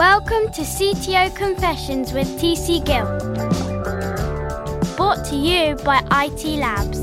[0.00, 3.04] Welcome to CTO Confessions with TC Gill.
[4.96, 6.98] Brought to you by IT Labs.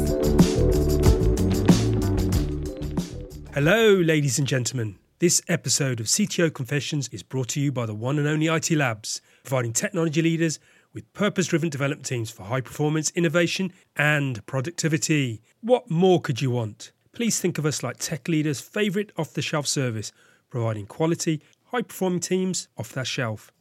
[3.54, 4.98] Hello, ladies and gentlemen.
[5.20, 8.72] This episode of CTO Confessions is brought to you by the one and only IT
[8.72, 10.58] Labs, providing technology leaders
[10.92, 15.44] with purpose driven development teams for high performance, innovation, and productivity.
[15.62, 16.92] What more could you want?
[17.14, 20.12] Please think of us like tech leaders' favourite off the shelf service,
[20.50, 23.52] providing quality, high performing teams off that shelf.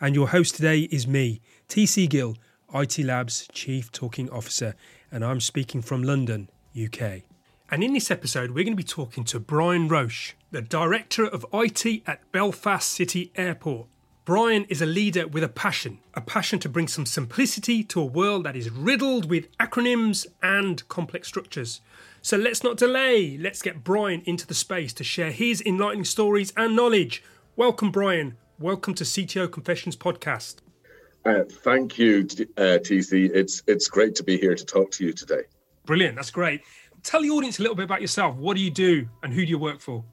[0.00, 2.36] And your host today is me, TC Gill,
[2.72, 4.74] IT Labs Chief Talking Officer,
[5.10, 7.22] and I'm speaking from London, UK.
[7.70, 11.44] And in this episode, we're going to be talking to Brian Roche, the Director of
[11.52, 13.88] IT at Belfast City Airport.
[14.24, 18.04] Brian is a leader with a passion, a passion to bring some simplicity to a
[18.04, 21.80] world that is riddled with acronyms and complex structures.
[22.22, 26.52] So let's not delay, let's get Brian into the space to share his enlightening stories
[26.56, 27.22] and knowledge
[27.58, 28.36] Welcome, Brian.
[28.58, 30.56] Welcome to CTO Confessions podcast.
[31.24, 32.26] Uh, thank you,
[32.58, 33.30] uh, TC.
[33.34, 35.44] It's it's great to be here to talk to you today.
[35.86, 36.16] Brilliant.
[36.16, 36.60] That's great.
[37.02, 38.36] Tell the audience a little bit about yourself.
[38.36, 40.04] What do you do, and who do you work for?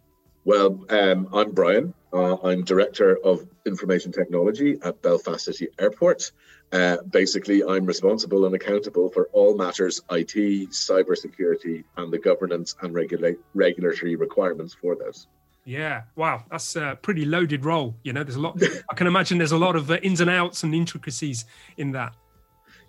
[0.46, 1.94] Well, um, I'm Brian.
[2.14, 6.32] Uh, I'm director of information technology at Belfast City Airport.
[6.72, 12.94] Uh, basically, I'm responsible and accountable for all matters IT, cybersecurity, and the governance and
[12.94, 15.28] regula- regulatory requirements for those.
[15.66, 17.96] Yeah, wow, that's a pretty loaded role.
[18.04, 18.62] You know, there's a lot.
[18.92, 21.46] I can imagine there's a lot of uh, ins and outs and intricacies
[21.78, 22.14] in that.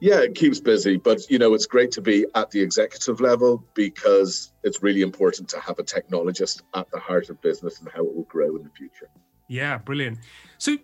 [0.01, 3.65] Yeah, it keeps busy, but you know, it's great to be at the executive level
[3.75, 8.05] because it's really important to have a technologist at the heart of business and how
[8.05, 9.09] it will grow in the future.
[9.49, 10.19] Yeah, brilliant.
[10.59, 10.77] So,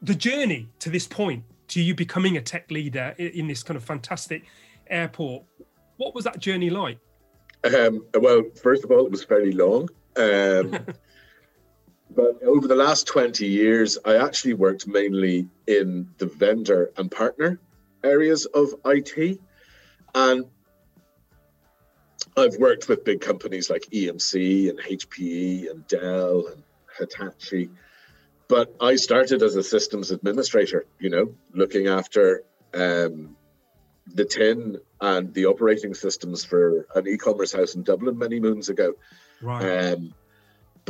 [0.00, 3.84] the journey to this point, to you becoming a tech leader in this kind of
[3.84, 4.44] fantastic
[4.88, 5.44] airport,
[5.98, 6.98] what was that journey like?
[7.62, 9.88] Um, well, first of all, it was fairly long.
[10.16, 10.78] Um,
[12.14, 17.60] But over the last 20 years, I actually worked mainly in the vendor and partner
[18.02, 19.40] areas of IT.
[20.14, 20.46] And
[22.36, 26.62] I've worked with big companies like EMC and HPE and Dell and
[26.98, 27.70] Hitachi.
[28.48, 32.42] But I started as a systems administrator, you know, looking after
[32.74, 33.36] um,
[34.06, 38.68] the tin and the operating systems for an e commerce house in Dublin many moons
[38.68, 38.94] ago.
[39.40, 39.92] Right.
[39.92, 40.14] Um,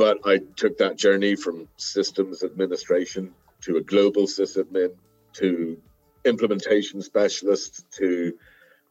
[0.01, 4.95] but I took that journey from systems administration to a global sysadmin
[5.33, 5.79] to
[6.25, 8.33] implementation specialist to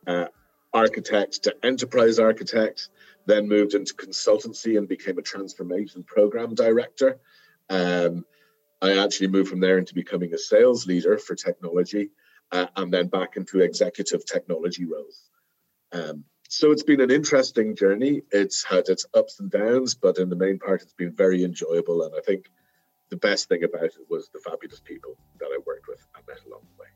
[0.06, 0.26] uh,
[0.72, 2.91] architect to enterprise architect,
[3.26, 7.19] then moved into consultancy and became a transformation program director.
[7.69, 8.25] Um,
[8.81, 12.10] I actually moved from there into becoming a sales leader for technology
[12.53, 15.28] uh, and then back into executive technology roles.
[15.91, 16.22] Um,
[16.53, 18.22] so it's been an interesting journey.
[18.33, 22.03] It's had its ups and downs, but in the main part, it's been very enjoyable.
[22.03, 22.50] And I think
[23.09, 26.39] the best thing about it was the fabulous people that I worked with and met
[26.49, 26.89] along the way.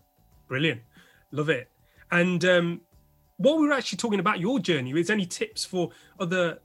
[0.49, 0.83] Brilliant.
[1.31, 1.71] Love it.
[2.11, 2.81] And um,
[3.37, 6.59] what we were actually talking about your journey, is any tips for other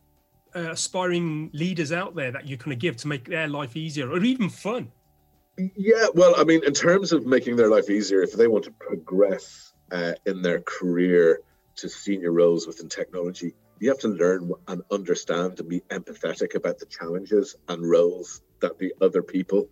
[0.55, 4.09] uh, aspiring leaders out there that you kind of give to make their life easier
[4.09, 4.91] or even fun?
[5.75, 8.71] Yeah, well, I mean, in terms of making their life easier, if they want to
[8.71, 11.41] progress uh, in their career,
[11.81, 16.79] to senior roles within technology, you have to learn and understand and be empathetic about
[16.79, 19.69] the challenges and roles that the other people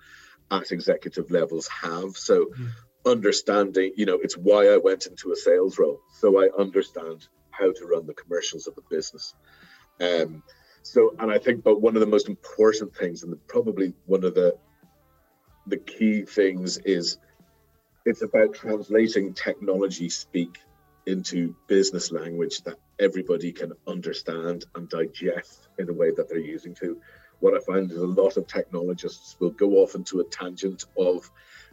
[0.50, 2.16] at executive levels have.
[2.16, 2.70] So, mm.
[3.06, 6.00] understanding, you know, it's why I went into a sales role.
[6.20, 9.34] So I understand how to run the commercials of a business.
[10.00, 10.44] Um,
[10.84, 14.36] so, and I think, but one of the most important things, and probably one of
[14.36, 14.58] the
[15.66, 17.18] the key things, is
[18.06, 20.60] it's about translating technology speak
[21.08, 26.76] into business language that everybody can understand and digest in a way that they're using
[26.76, 27.02] to.
[27.40, 31.32] What I find is a lot of technologists will go off into a tangent of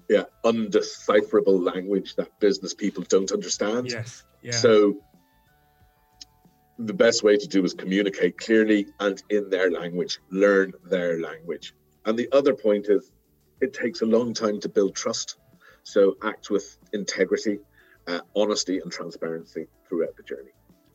[0.08, 3.90] yeah, undecipherable language that business people don't understand.
[3.90, 4.22] Yes.
[4.42, 4.52] Yeah.
[4.52, 4.98] So
[6.78, 11.74] the best way to do is communicate clearly and in their language, learn their language.
[12.04, 13.10] And the other point is
[13.60, 15.38] it takes a long time to build trust.
[15.82, 17.58] So act with integrity
[18.06, 20.50] uh, honesty and transparency throughout the journey.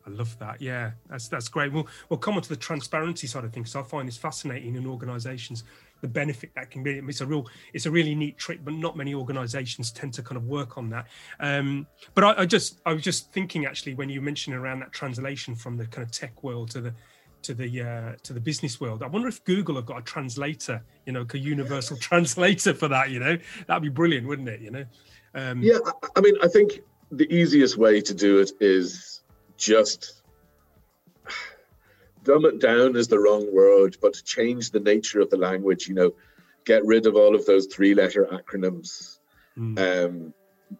[0.06, 0.60] I love that.
[0.60, 1.72] Yeah, that's that's great.
[1.72, 3.70] We'll we'll come on to the transparency side of things.
[3.70, 5.64] So I find this fascinating in organisations,
[6.00, 6.92] the benefit that can be.
[6.92, 10.36] It's a real, it's a really neat trick, but not many organisations tend to kind
[10.36, 11.06] of work on that.
[11.38, 14.92] Um, but I, I, just, I was just thinking actually when you mentioned around that
[14.92, 16.94] translation from the kind of tech world to the
[17.42, 19.02] to the uh, to the business world.
[19.02, 23.10] I wonder if Google have got a translator, you know, a universal translator for that.
[23.10, 24.60] You know, that'd be brilliant, wouldn't it?
[24.60, 24.84] You know.
[25.34, 25.78] Um, yeah,
[26.16, 26.80] I mean, I think
[27.10, 29.22] the easiest way to do it is
[29.56, 30.22] just
[32.22, 35.88] dumb it down is the wrong word, but change the nature of the language.
[35.88, 36.14] You know,
[36.64, 39.18] get rid of all of those three letter acronyms.
[39.58, 40.04] Mm.
[40.04, 40.34] Um,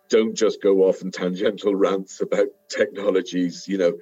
[0.09, 3.99] don't just go off in tangential rants about technologies, you know.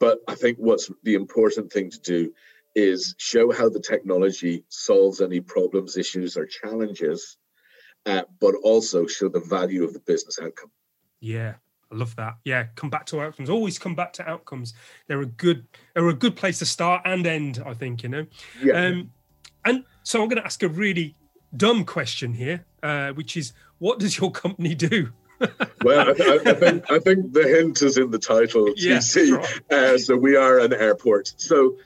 [0.00, 2.34] But I think what's the important thing to do
[2.74, 7.36] is show how the technology solves any problems, issues, or challenges,
[8.06, 10.70] uh, but also show the value of the business outcome.
[11.20, 11.54] Yeah,
[11.90, 12.36] I love that.
[12.44, 13.48] Yeah, come back to outcomes.
[13.48, 14.74] Always come back to outcomes.
[15.06, 17.62] They're a good, they're a good place to start and end.
[17.64, 18.26] I think you know.
[18.62, 18.86] Yeah.
[18.86, 19.10] Um,
[19.64, 21.14] and so I'm going to ask a really
[21.56, 25.12] dumb question here, uh, which is, what does your company do?
[25.84, 28.66] well, I, I, think I think the hint is in the title.
[28.78, 29.36] TC.
[29.36, 29.72] Right.
[29.72, 31.32] Uh, so we are an airport.
[31.36, 31.76] So,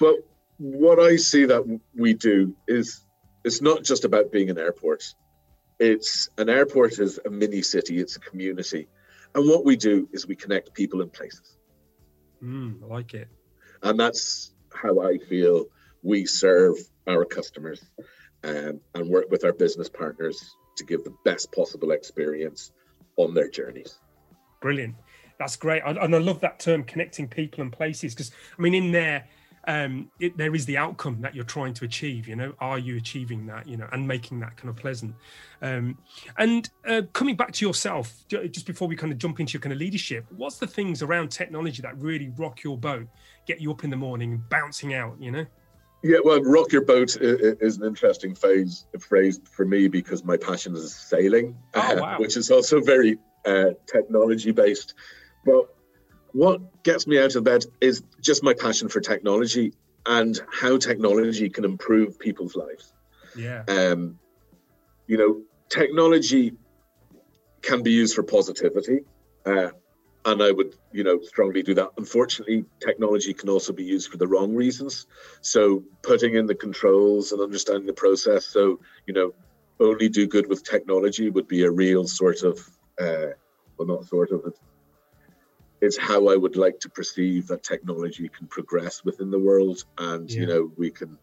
[0.00, 0.16] but
[0.58, 3.04] what I see that we do is
[3.44, 5.14] it's not just about being an airport.
[5.78, 7.98] It's an airport is a mini city.
[7.98, 8.88] It's a community,
[9.34, 11.56] and what we do is we connect people and places.
[12.42, 13.28] Mm, I like it.
[13.82, 15.66] And that's how I feel
[16.02, 16.76] we serve
[17.06, 17.84] our customers
[18.44, 22.72] um, and work with our business partners to give the best possible experience
[23.16, 23.98] on their journeys.
[24.60, 24.96] Brilliant.
[25.38, 25.82] That's great.
[25.84, 29.28] And I love that term connecting people and places because, I mean, in there,
[29.68, 32.26] um, it, there is the outcome that you're trying to achieve.
[32.26, 33.66] You know, are you achieving that?
[33.66, 35.14] You know, and making that kind of pleasant.
[35.60, 35.98] Um,
[36.38, 39.72] and uh, coming back to yourself, just before we kind of jump into your kind
[39.72, 43.06] of leadership, what's the things around technology that really rock your boat,
[43.46, 45.16] get you up in the morning, bouncing out?
[45.20, 45.46] You know.
[46.04, 50.74] Yeah, well, rock your boat is an interesting phase, phrase for me because my passion
[50.74, 54.94] is sailing, oh, uh, which is also very uh, technology based.
[55.44, 55.71] But
[56.32, 59.72] what gets me out of bed is just my passion for technology
[60.06, 62.92] and how technology can improve people's lives.
[63.36, 63.64] Yeah.
[63.68, 64.18] Um,
[65.06, 66.54] you know, technology
[67.60, 69.00] can be used for positivity.
[69.46, 69.68] Uh,
[70.24, 71.90] and I would, you know, strongly do that.
[71.98, 75.06] Unfortunately, technology can also be used for the wrong reasons.
[75.40, 79.34] So putting in the controls and understanding the process, so you know,
[79.80, 82.58] only do good with technology would be a real sort of,
[83.00, 83.34] uh,
[83.76, 84.54] well, not sort of,
[85.82, 90.30] it's how I would like to perceive that technology can progress within the world, and
[90.30, 90.40] yeah.
[90.40, 91.18] you know, we can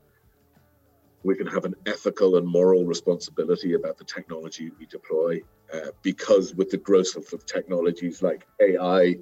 [1.23, 5.41] we can have an ethical and moral responsibility about the technology we deploy
[5.73, 9.15] uh, because with the growth of, technologies like ai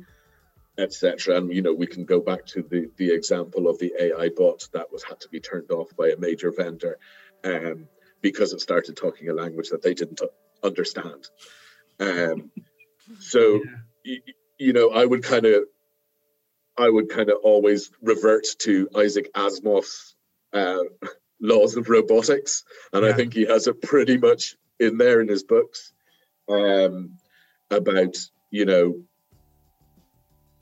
[0.78, 4.30] etc and you know we can go back to the the example of the ai
[4.30, 6.98] bot that was had to be turned off by a major vendor
[7.44, 7.88] um,
[8.22, 10.22] because it started talking a language that they didn't
[10.64, 11.30] understand
[12.00, 12.52] um,
[13.20, 13.62] so
[14.04, 14.18] yeah.
[14.58, 15.64] You, know i would kind of
[16.78, 20.16] i would kind of always revert to isaac asimov's
[20.54, 20.84] uh,
[21.40, 22.64] laws of robotics,
[22.94, 23.10] and yeah.
[23.10, 25.94] I think he has it pretty much in there in his books
[26.50, 27.18] um,
[27.70, 28.16] about
[28.52, 29.02] you know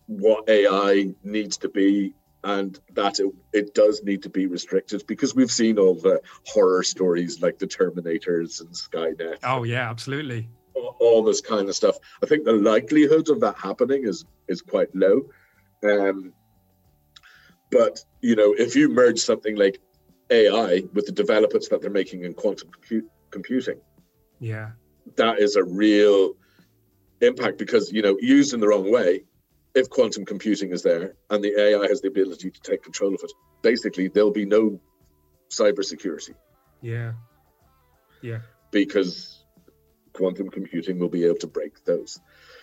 [0.08, 2.14] what AI needs to be
[2.44, 6.84] and that it, it does need to be restricted because we've seen all the horror
[6.84, 9.40] stories like the Terminators and Skynet.
[9.44, 10.48] Oh yeah, absolutely.
[10.76, 11.98] All, this kind of stuff.
[12.22, 15.30] I think the likelihood of that happening is is quite low.
[15.84, 16.34] Um,
[17.72, 19.80] but you know, if you merge something like
[20.32, 23.80] AI with the developments that they're making in quantum compute, computing.
[24.40, 24.72] Yeah.
[25.18, 26.34] That is a real
[27.22, 29.24] impact because, you know, used in the wrong way,
[29.76, 33.20] if quantum computing is there and the AI has the ability to take control of
[33.24, 33.32] it,
[33.62, 34.80] basically there'll be no
[35.50, 36.34] cybersecurity.
[36.82, 37.14] Yeah.
[38.22, 38.40] Yeah.
[38.72, 39.45] Because
[40.16, 42.20] quantum computing will be able to break those.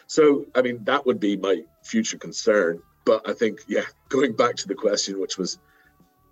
[0.06, 2.82] So, I mean, that would be my future concern.
[3.04, 5.58] But I think, yeah, going back to the question, which was,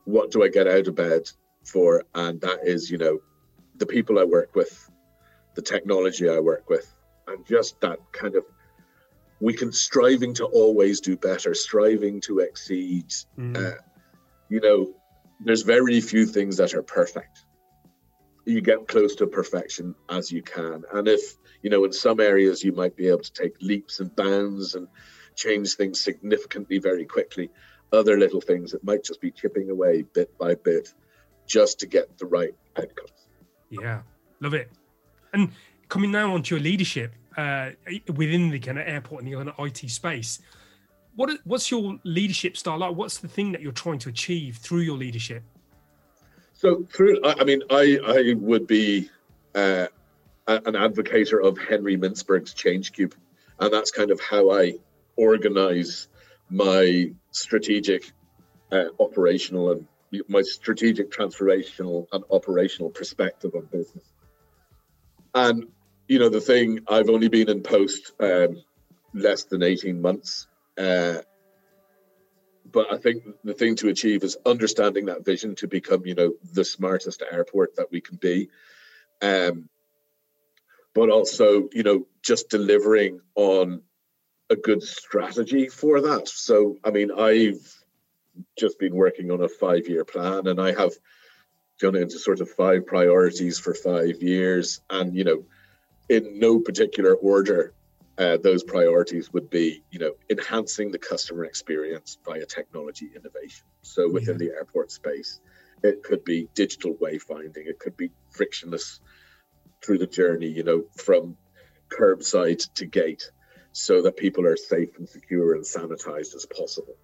[0.04, 1.30] what do I get out of bed
[1.64, 2.04] for?
[2.14, 3.18] And that is, you know,
[3.76, 4.88] the people I work with,
[5.54, 6.94] the technology I work with,
[7.26, 8.44] and just that kind of
[9.40, 13.08] we can striving to always do better, striving to exceed.
[13.38, 13.56] Mm.
[13.56, 13.78] Uh,
[14.48, 14.92] you know,
[15.44, 17.44] there's very few things that are perfect.
[18.44, 20.84] You get close to perfection as you can.
[20.92, 24.14] And if, you know, in some areas you might be able to take leaps and
[24.14, 24.88] bounds and
[25.36, 27.50] change things significantly very quickly
[27.92, 30.92] other little things that might just be chipping away bit by bit
[31.46, 33.26] just to get the right outcomes.
[33.68, 34.02] Yeah,
[34.40, 34.70] love it.
[35.32, 35.50] And
[35.88, 37.70] coming now onto your leadership uh,
[38.14, 40.40] within the kind of airport and the kind of IT space,
[41.16, 42.94] what what's your leadership style like?
[42.94, 45.42] What's the thing that you're trying to achieve through your leadership?
[46.60, 49.08] So through, I mean, I I would be
[49.54, 49.86] uh,
[50.46, 53.14] an advocate of Henry Mintzberg's Change Cube,
[53.58, 54.74] and that's kind of how I
[55.16, 56.08] organize
[56.50, 58.12] my strategic,
[58.70, 59.86] uh, operational, and
[60.28, 64.04] my strategic, transformational, and operational perspective on business.
[65.34, 65.64] And
[66.08, 68.62] you know, the thing I've only been in post um,
[69.14, 71.22] less than eighteen months, uh,
[72.64, 76.34] but I think the thing to achieve is understanding that vision to become, you know,
[76.52, 78.48] the smartest airport that we can be.
[79.22, 79.68] um,
[80.94, 83.82] but also you know just delivering on
[84.50, 86.28] a good strategy for that.
[86.28, 87.62] So I mean, I've
[88.58, 90.92] just been working on a five-year plan, and I have
[91.80, 95.44] gone into sort of five priorities for five years, and you know,
[96.08, 97.72] in no particular order.
[98.20, 103.64] Uh, those priorities would be, you know, enhancing the customer experience via technology innovation.
[103.80, 104.48] So within yeah.
[104.48, 105.40] the airport space,
[105.82, 107.66] it could be digital wayfinding.
[107.66, 109.00] It could be frictionless
[109.82, 111.38] through the journey, you know, from
[111.88, 113.30] curbside to gate
[113.72, 116.96] so that people are safe and secure and sanitized as possible.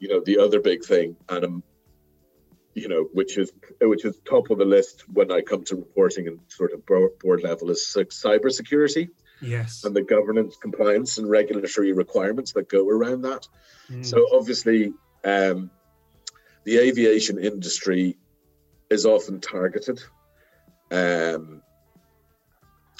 [0.00, 1.62] You know, the other big thing, and um,
[2.74, 6.26] you know, which is which is top of the list when I come to reporting
[6.26, 9.10] and sort of board level is cybersecurity.
[9.40, 9.84] Yes.
[9.84, 13.46] And the governance, compliance, and regulatory requirements that go around that.
[13.90, 14.04] Mm.
[14.04, 14.92] So obviously,
[15.24, 15.70] um,
[16.64, 18.16] the aviation industry
[18.90, 20.02] is often targeted.
[20.90, 21.62] Um,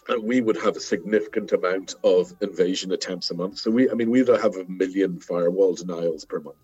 [0.08, 3.58] and we would have a significant amount of invasion attempts a month.
[3.58, 6.56] So we, I mean, we'd have a million firewall denials per month.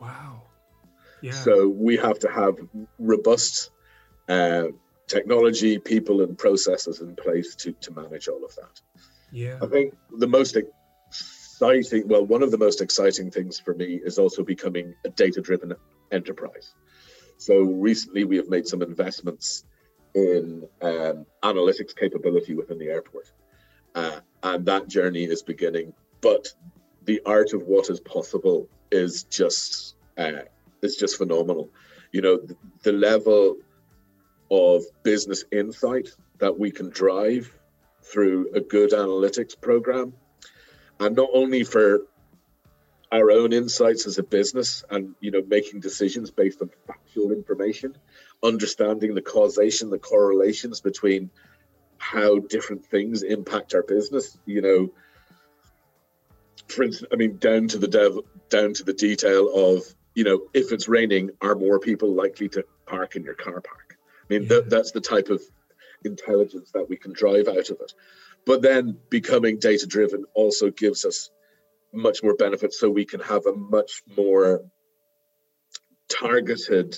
[0.00, 0.42] Wow.
[1.22, 1.32] Yeah.
[1.32, 2.56] So we have to have
[2.98, 3.70] robust
[4.28, 4.64] uh,
[5.06, 8.80] technology, people, and processes in place to to manage all of that.
[9.32, 9.58] Yeah.
[9.60, 14.18] I think the most exciting, well, one of the most exciting things for me is
[14.18, 15.74] also becoming a data-driven
[16.12, 16.74] enterprise.
[17.36, 19.64] So recently we have made some investments
[20.14, 23.32] in um, analytics capability within the airport.
[23.94, 25.92] Uh, and that journey is beginning.
[26.20, 26.48] But
[27.04, 30.42] the art of what is possible is just uh,
[30.82, 31.70] is just phenomenal.
[32.12, 33.56] You know, the, the level
[34.50, 36.08] of business insight
[36.38, 37.52] that we can drive
[38.02, 40.12] through a good analytics program,
[41.00, 42.02] and not only for
[43.14, 47.96] our own insights as a business and you know making decisions based on factual information
[48.42, 51.30] understanding the causation the correlations between
[51.98, 54.92] how different things impact our business you know.
[56.66, 59.82] For instance i mean down to the dev down to the detail of
[60.14, 63.83] you know if it's raining are more people likely to park in your car park
[64.30, 64.48] i mean yeah.
[64.48, 65.42] th- that's the type of
[66.04, 67.92] intelligence that we can drive out of it
[68.46, 71.30] but then becoming data driven also gives us
[71.92, 74.60] much more benefits so we can have a much more
[76.08, 76.96] targeted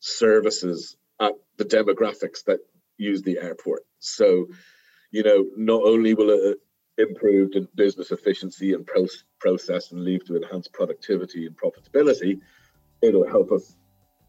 [0.00, 2.60] services at the demographics that
[2.98, 3.82] use the airport.
[3.98, 4.48] So,
[5.10, 6.58] you know, not only will it
[6.98, 9.06] improve in business efficiency and pro-
[9.38, 12.40] process and leave to enhance productivity and profitability,
[13.02, 13.76] it'll help us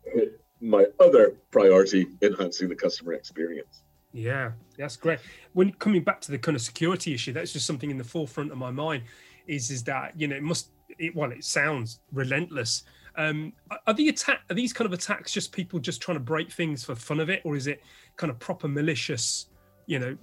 [0.05, 3.83] hit my other priority, enhancing the customer experience.
[4.11, 5.19] Yeah, that's great.
[5.53, 8.51] When coming back to the kind of security issue, that's just something in the forefront
[8.51, 9.03] of my mind
[9.49, 12.83] is is that you know it must it, well it sounds relentless
[13.17, 13.51] um
[13.87, 16.85] are the attack are these kind of attacks just people just trying to break things
[16.85, 17.81] for fun of it or is it
[18.15, 19.47] kind of proper malicious
[19.87, 20.15] you know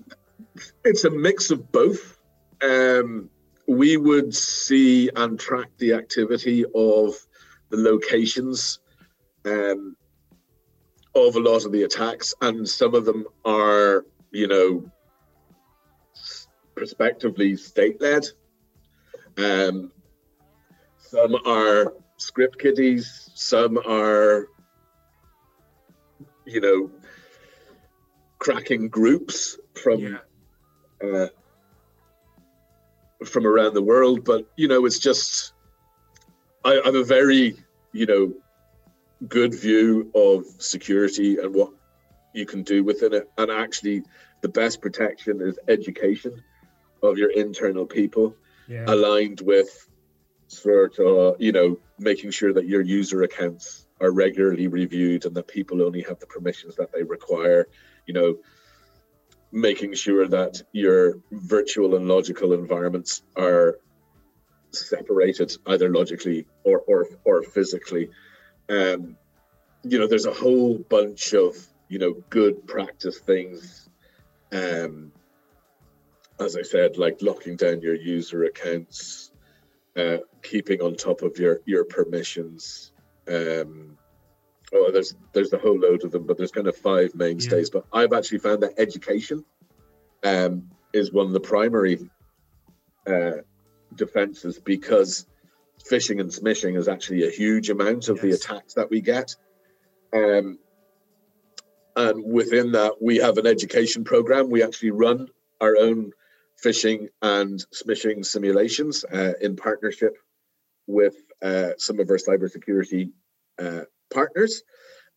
[0.84, 2.18] it's a mix of both
[2.62, 3.28] um
[3.68, 7.14] we would see and track the activity of
[7.70, 8.78] the locations
[9.44, 9.96] um
[11.16, 14.90] of a lot of the attacks and some of them are you know
[16.74, 18.24] prospectively state led
[19.38, 19.92] um,
[20.98, 24.48] some are script kiddies, some are,
[26.46, 26.90] you know,
[28.38, 30.18] cracking groups from yeah.
[31.02, 31.28] uh,
[33.24, 34.24] from around the world.
[34.24, 35.52] But you know, it's just
[36.64, 37.56] I, I have a very
[37.92, 38.32] you know
[39.28, 41.72] good view of security and what
[42.34, 43.30] you can do within it.
[43.38, 44.02] And actually,
[44.42, 46.42] the best protection is education
[47.02, 48.36] of your internal people
[48.68, 48.84] yeah.
[48.86, 49.88] aligned with
[50.48, 55.48] sort of you know making sure that your user accounts are regularly reviewed and that
[55.48, 57.66] people only have the permissions that they require
[58.06, 58.36] you know
[59.50, 63.78] making sure that your virtual and logical environments are
[64.70, 68.08] separated either logically or or, or physically
[68.68, 69.16] um
[69.82, 71.56] you know there's a whole bunch of
[71.88, 73.88] you know good practice things
[74.52, 75.12] um
[76.38, 79.30] as I said, like locking down your user accounts,
[79.96, 82.92] uh, keeping on top of your your permissions.
[83.28, 83.96] Um,
[84.72, 87.70] oh, there's there's a whole load of them, but there's kind of five mainstays.
[87.72, 87.80] Yeah.
[87.80, 89.44] But I've actually found that education
[90.24, 92.10] um, is one of the primary
[93.06, 93.38] uh,
[93.94, 95.26] defenses because
[95.90, 98.22] phishing and smishing is actually a huge amount of yes.
[98.22, 99.34] the attacks that we get.
[100.12, 100.58] Um,
[101.96, 104.50] and within that, we have an education program.
[104.50, 105.28] We actually run
[105.60, 106.12] our own
[106.62, 110.16] phishing and smishing simulations uh, in partnership
[110.86, 113.10] with uh, some of our cybersecurity
[113.58, 114.62] uh, partners.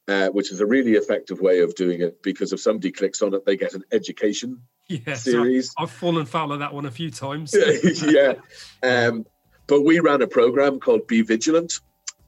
[0.09, 3.33] uh, which is a really effective way of doing it because if somebody clicks on
[3.35, 5.67] it, they get an education yeah, series.
[5.67, 7.55] So I've fallen foul of that one a few times.
[8.03, 8.33] yeah.
[8.81, 9.25] Um,
[9.69, 11.79] but we ran a program called Be Vigilant,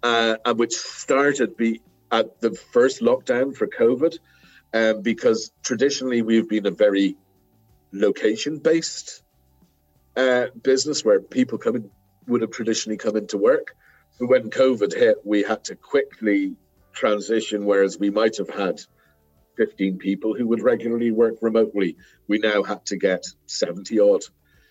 [0.03, 1.81] uh, and which started be
[2.11, 4.17] at the first lockdown for COVID,
[4.75, 7.17] um, because traditionally we've been a very
[7.91, 9.23] location based
[10.15, 11.91] uh, business where people come in,
[12.27, 13.75] would have traditionally come into work.
[14.19, 16.53] So when COVID hit, we had to quickly
[16.93, 18.81] transition, whereas we might have had
[19.57, 24.21] 15 people who would regularly work remotely, we now had to get 70 odd.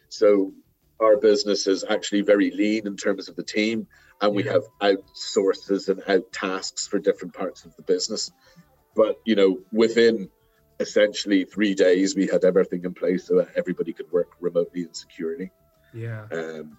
[0.08, 0.52] So
[1.00, 3.86] our business is actually very lean in terms of the team,
[4.20, 8.30] and we have outsources and out tasks for different parts of the business.
[8.94, 10.28] But you know, within
[10.78, 14.96] essentially three days, we had everything in place so that everybody could work remotely and
[14.96, 15.50] securely.
[15.92, 16.26] Yeah.
[16.32, 16.76] Um,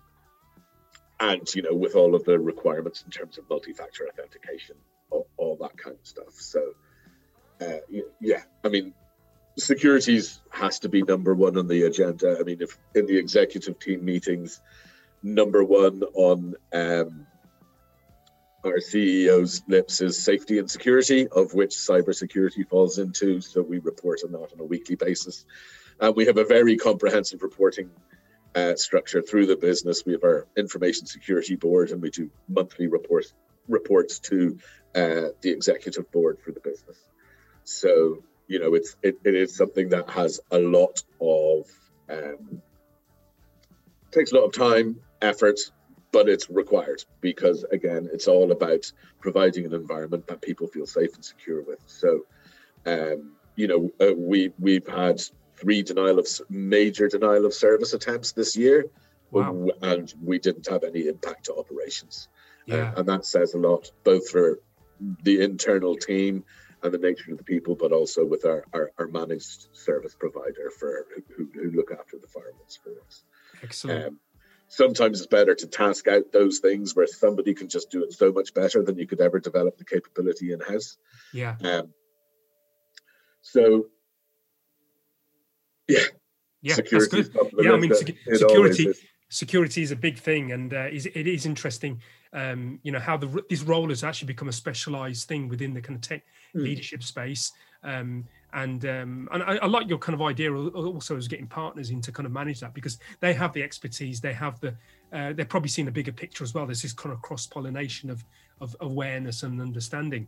[1.19, 4.75] and you know, with all of the requirements in terms of multi-factor authentication,
[5.11, 6.33] all, all that kind of stuff.
[6.33, 6.73] So,
[7.61, 7.77] uh,
[8.19, 8.93] yeah, I mean,
[9.57, 12.37] securities has to be number one on the agenda.
[12.39, 14.61] I mean, if in the executive team meetings,
[15.23, 17.27] number one on um,
[18.63, 23.41] our CEO's lips is safety and security, of which cybersecurity falls into.
[23.41, 25.45] So we report on that on a weekly basis.
[25.99, 27.89] And we have a very comprehensive reporting
[28.55, 30.03] uh, structure through the business.
[30.05, 33.33] We have our information security board, and we do monthly reports
[33.67, 34.57] reports to
[34.95, 36.97] uh, the executive board for the business.
[37.63, 41.67] So you know, it's it, it is something that has a lot of
[42.09, 42.61] um,
[44.11, 45.57] takes a lot of time, effort,
[46.11, 48.91] but it's required because again it's all about
[49.21, 52.25] providing an environment that people feel safe and secure with so
[52.85, 55.21] um, you know uh, we we've had
[55.55, 58.85] three denial of major denial of service attempts this year
[59.31, 59.67] wow.
[59.83, 62.27] and we didn't have any impact to operations
[62.65, 62.75] yeah.
[62.75, 64.59] uh, and that says a lot both for
[65.23, 66.43] the internal team
[66.83, 70.69] and the nature of the people but also with our, our, our managed service provider
[70.79, 73.23] for who, who, look after the firewalls for us
[73.63, 74.19] excellent um,
[74.71, 78.31] sometimes it's better to task out those things where somebody can just do it so
[78.31, 80.97] much better than you could ever develop the capability in house.
[81.33, 81.57] Yeah.
[81.61, 81.93] Um,
[83.41, 83.87] so,
[85.89, 85.99] yeah.
[86.61, 87.29] Yeah, that's good.
[87.59, 88.93] Yeah, I mean, sec- security
[89.31, 91.99] security is a big thing, and uh, is, it is interesting.
[92.33, 95.81] Um, you know how the, this role has actually become a specialized thing within the
[95.81, 96.23] kind of tech
[96.55, 96.63] mm.
[96.63, 97.51] leadership space.
[97.83, 101.89] Um, and um, and I, I, like your kind of idea also as getting partners
[101.89, 104.75] in to kind of manage that because they have the expertise, they have the
[105.13, 106.65] uh, they're probably seeing a bigger picture as well.
[106.65, 108.23] There's this kind of cross pollination of
[108.59, 110.27] of awareness and understanding.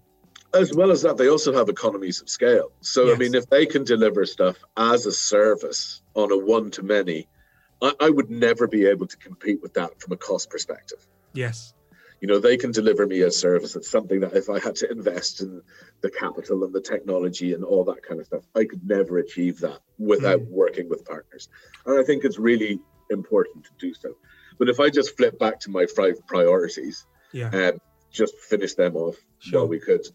[0.53, 2.71] As well as that, they also have economies of scale.
[2.81, 3.15] So yes.
[3.15, 7.27] I mean, if they can deliver stuff as a service on a one to many,
[7.81, 11.05] I, I would never be able to compete with that from a cost perspective.
[11.33, 11.73] Yes
[12.23, 14.89] you know they can deliver me a service it's something that if i had to
[14.89, 15.61] invest in
[16.01, 19.59] the capital and the technology and all that kind of stuff i could never achieve
[19.59, 20.49] that without mm.
[20.49, 21.49] working with partners
[21.85, 24.15] and i think it's really important to do so
[24.57, 27.77] but if i just flip back to my five priorities yeah um,
[28.09, 29.59] just finish them off sure.
[29.59, 30.07] while we could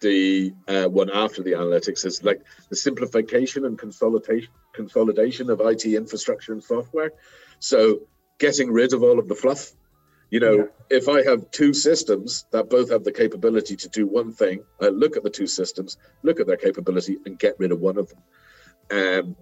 [0.00, 5.84] the uh, one after the analytics is like the simplification and consolidation consolidation of IT
[5.86, 7.12] infrastructure and software.
[7.58, 8.02] So
[8.38, 9.72] getting rid of all of the fluff
[10.30, 10.64] you know, yeah.
[10.90, 14.88] if I have two systems that both have the capability to do one thing, I
[14.88, 18.08] look at the two systems, look at their capability, and get rid of one of
[18.08, 18.18] them.
[18.90, 19.36] Um,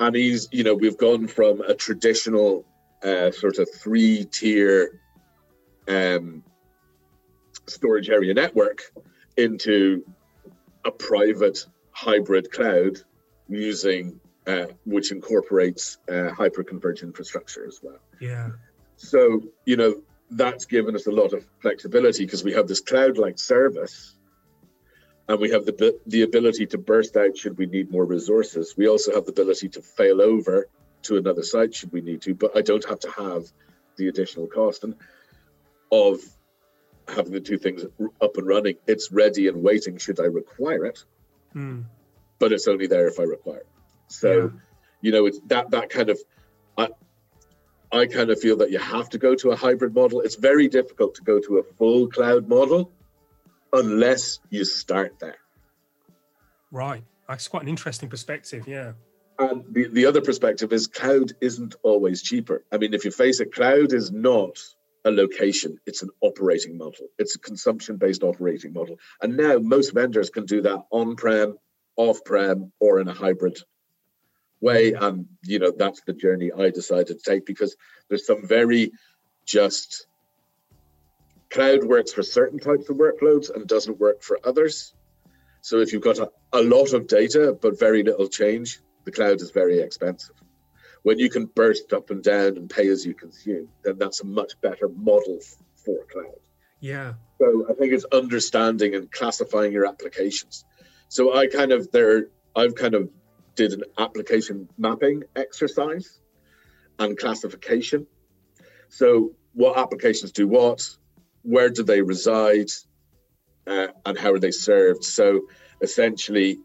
[0.00, 2.66] and he's, you know, we've gone from a traditional
[3.02, 5.00] uh, sort of three tier
[5.88, 6.44] um,
[7.66, 8.82] storage area network
[9.36, 10.04] into
[10.84, 12.98] a private hybrid cloud
[13.48, 17.98] using uh, which incorporates uh, hyperconverged infrastructure as well.
[18.20, 18.50] Yeah.
[18.96, 23.18] So, you know, that's given us a lot of flexibility because we have this cloud
[23.18, 24.14] like service
[25.28, 28.74] and we have the, the ability to burst out should we need more resources.
[28.76, 30.68] We also have the ability to fail over
[31.02, 33.44] to another site should we need to, but I don't have to have
[33.96, 34.94] the additional cost and
[35.92, 36.20] of
[37.06, 37.84] having the two things
[38.20, 38.76] up and running.
[38.86, 41.04] It's ready and waiting should I require it,
[41.54, 41.84] mm.
[42.38, 43.66] But it's only there if I require it.
[44.08, 44.60] So, yeah.
[45.00, 46.18] you know, it's that that kind of
[46.76, 46.88] I,
[47.92, 50.20] I kind of feel that you have to go to a hybrid model.
[50.20, 52.92] It's very difficult to go to a full cloud model
[53.72, 55.38] unless you start there.
[56.70, 57.04] Right.
[57.28, 58.66] That's quite an interesting perspective.
[58.66, 58.92] Yeah.
[59.38, 62.64] And the, the other perspective is cloud isn't always cheaper.
[62.72, 64.58] I mean, if you face it, cloud is not
[65.04, 68.98] a location, it's an operating model, it's a consumption based operating model.
[69.22, 71.56] And now most vendors can do that on prem,
[71.98, 73.58] off prem, or in a hybrid
[74.60, 74.92] way.
[74.92, 77.76] And, you know, that's the journey I decided to take because
[78.08, 78.92] there's some very
[79.44, 80.06] just
[81.50, 84.94] cloud works for certain types of workloads and doesn't work for others.
[85.60, 89.40] So if you've got a, a lot of data but very little change, the cloud
[89.40, 90.36] is very expensive.
[91.02, 94.26] When you can burst up and down and pay as you consume, then that's a
[94.26, 95.38] much better model
[95.74, 96.40] for cloud.
[96.80, 97.14] Yeah.
[97.38, 100.64] So I think it's understanding and classifying your applications.
[101.08, 103.10] So I kind of there I've kind of
[103.54, 106.20] did an application mapping exercise
[106.98, 108.06] and classification.
[108.88, 110.88] So what applications do what,
[111.42, 112.70] where do they reside,
[113.66, 115.04] uh, and how are they served?
[115.04, 115.42] So
[115.80, 116.58] essentially,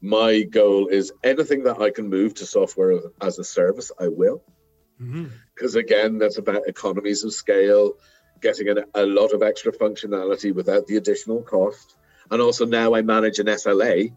[0.00, 4.42] my goal is anything that I can move to software as a service, I will.
[4.98, 5.78] Because mm-hmm.
[5.78, 7.92] again, that's about economies of scale,
[8.40, 11.96] getting a lot of extra functionality without the additional cost.
[12.30, 14.14] And also now I manage an SLA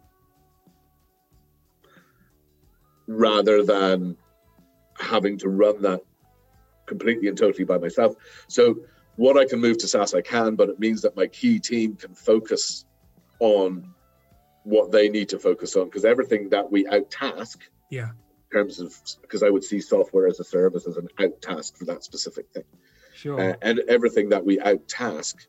[3.06, 4.16] rather than
[4.98, 6.00] having to run that
[6.86, 8.14] completely and totally by myself.
[8.48, 8.80] So
[9.16, 11.96] what I can move to SaaS, I can, but it means that my key team
[11.96, 12.84] can focus
[13.40, 13.92] on
[14.64, 17.58] what they need to focus on because everything that we outtask,
[17.90, 21.76] yeah, in terms of because I would see software as a service as an outtask
[21.76, 22.64] for that specific thing.
[23.14, 23.40] Sure.
[23.40, 25.46] Uh, and everything that we out task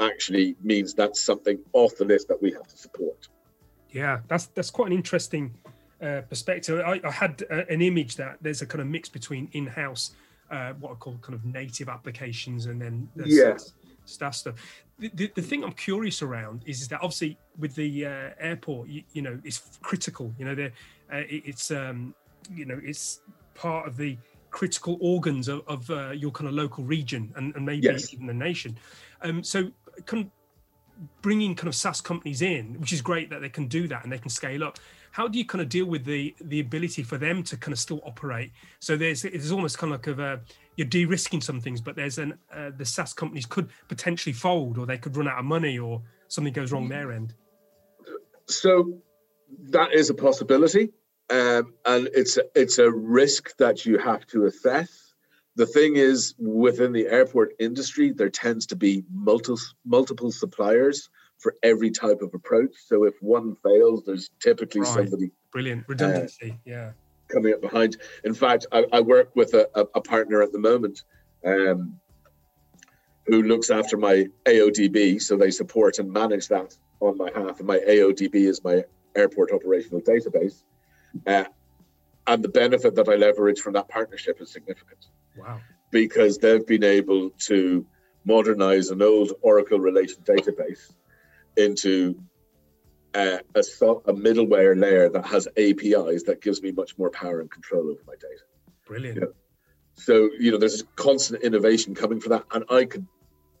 [0.00, 3.28] actually means that's something off the list that we have to support.
[3.90, 5.54] Yeah, that's that's quite an interesting
[6.02, 6.82] uh, perspective.
[6.84, 10.12] I, I had uh, an image that there's a kind of mix between in-house,
[10.50, 13.56] uh, what I call kind of native applications, and then the yeah.
[14.04, 14.54] staff stuff.
[14.98, 18.88] The, the, the, thing I'm curious around is, is that obviously with the uh, airport,
[18.88, 20.32] you, you, know, it's critical.
[20.38, 20.52] You know,
[21.12, 22.14] uh, it, it's um,
[22.54, 23.20] you know, it's
[23.54, 24.16] part of the
[24.50, 28.12] critical organs of, of uh, your kind of local region and, and maybe yes.
[28.14, 28.78] even the nation.
[29.22, 29.70] Um, so,
[30.04, 30.30] kind
[31.20, 34.12] bringing kind of SaaS companies in, which is great that they can do that and
[34.12, 34.78] they can scale up
[35.16, 37.78] how do you kind of deal with the the ability for them to kind of
[37.78, 38.52] still operate?
[38.80, 40.42] So there's it's almost kind of like of a
[40.76, 44.84] you're de-risking some things, but there's an uh, the SaaS companies could potentially fold, or
[44.84, 47.32] they could run out of money, or something goes wrong their end.
[48.44, 48.98] So
[49.70, 50.92] that is a possibility,
[51.30, 55.05] um, and it's it's a risk that you have to assess.
[55.56, 61.54] The thing is, within the airport industry, there tends to be multiple multiple suppliers for
[61.62, 62.74] every type of approach.
[62.86, 64.94] So if one fails, there's typically right.
[64.94, 66.90] somebody brilliant redundancy, uh, yeah,
[67.28, 67.96] coming up behind.
[68.24, 71.04] In fact, I, I work with a, a, partner at the moment
[71.44, 71.98] um,
[73.26, 77.58] who looks after my AODB, so they support and manage that on my behalf.
[77.58, 80.62] And my AODB is my airport operational database.
[81.26, 81.44] Uh,
[82.26, 85.06] and the benefit that I leverage from that partnership is significant.
[85.38, 85.60] Wow.
[85.90, 87.86] Because they've been able to
[88.24, 90.92] modernize an old Oracle relation database
[91.56, 92.20] into
[93.14, 97.50] a, a, a, middleware layer that has APIs that gives me much more power and
[97.50, 98.42] control over my data.
[98.86, 99.14] Brilliant.
[99.14, 99.32] You know?
[99.94, 102.44] So, you know, there's constant innovation coming for that.
[102.52, 103.06] And I could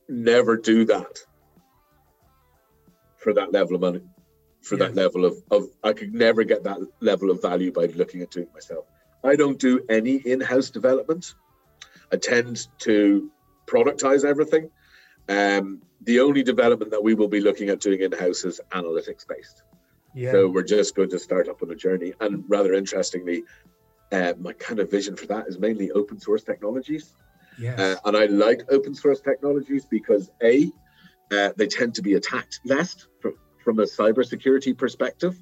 [0.08, 1.18] never do that
[3.16, 4.02] for that level of money,
[4.62, 8.20] for that level of, of, I could never get that level of value by looking
[8.20, 8.84] at doing it myself.
[9.24, 11.34] I don't do any in house development.
[12.12, 13.30] I tend to
[13.66, 14.70] productize everything.
[15.28, 19.26] Um, the only development that we will be looking at doing in house is analytics
[19.26, 19.62] based.
[20.14, 20.32] Yeah.
[20.32, 22.12] So we're just going to start up on a journey.
[22.20, 23.44] And rather interestingly,
[24.12, 27.14] uh, my kind of vision for that is mainly open source technologies.
[27.58, 27.78] Yes.
[27.78, 30.70] Uh, and I like open source technologies because A,
[31.32, 35.36] uh, they tend to be attacked less from, from a cybersecurity perspective.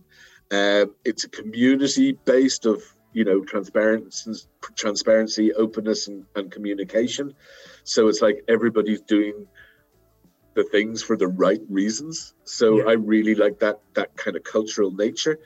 [0.50, 2.82] Uh, it's a community based of
[3.14, 4.32] you know transparency,
[4.74, 7.34] transparency, openness, and, and communication.
[7.84, 9.46] So it's like everybody's doing
[10.54, 12.34] the things for the right reasons.
[12.44, 12.90] So yeah.
[12.90, 15.38] I really like that that kind of cultural nature.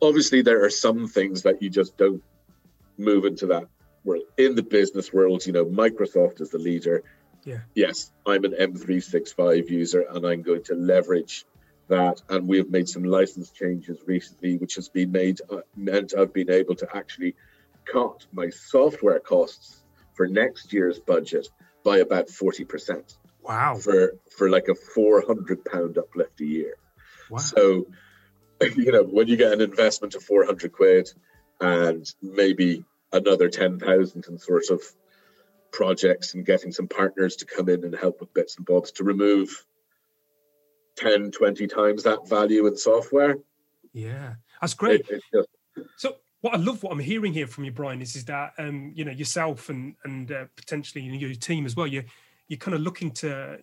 [0.00, 2.22] Obviously, there are some things that you just don't
[2.96, 3.64] move into that
[4.04, 4.24] world.
[4.38, 7.02] In the business world, you know, Microsoft is the leader.
[7.44, 7.60] Yeah.
[7.74, 11.44] Yes, I'm an M365 user, and I'm going to leverage
[11.88, 12.22] that.
[12.28, 16.50] And we've made some license changes recently, which has been made uh, meant I've been
[16.50, 17.34] able to actually
[17.84, 19.82] cut my software costs
[20.14, 21.48] for next year's budget
[21.84, 23.16] by about forty percent.
[23.42, 23.76] Wow.
[23.76, 26.74] For for like a four hundred pound uplift a year.
[27.30, 27.38] Wow.
[27.38, 27.86] So,
[28.76, 31.12] you know, when you get an investment of four hundred quid
[31.60, 34.82] and maybe another ten thousand in sort of
[35.72, 39.04] projects and getting some partners to come in and help with bits and bobs to
[39.04, 39.64] remove
[40.96, 43.38] 10, 20 times that value in software.
[43.92, 45.06] Yeah, that's great.
[45.08, 45.48] It, just...
[45.96, 48.92] so what I love what I'm hearing here from you, Brian, is is that um,
[48.94, 51.86] you know yourself and and uh, potentially your team as well.
[51.86, 52.04] you're,
[52.48, 53.58] you're kind of looking to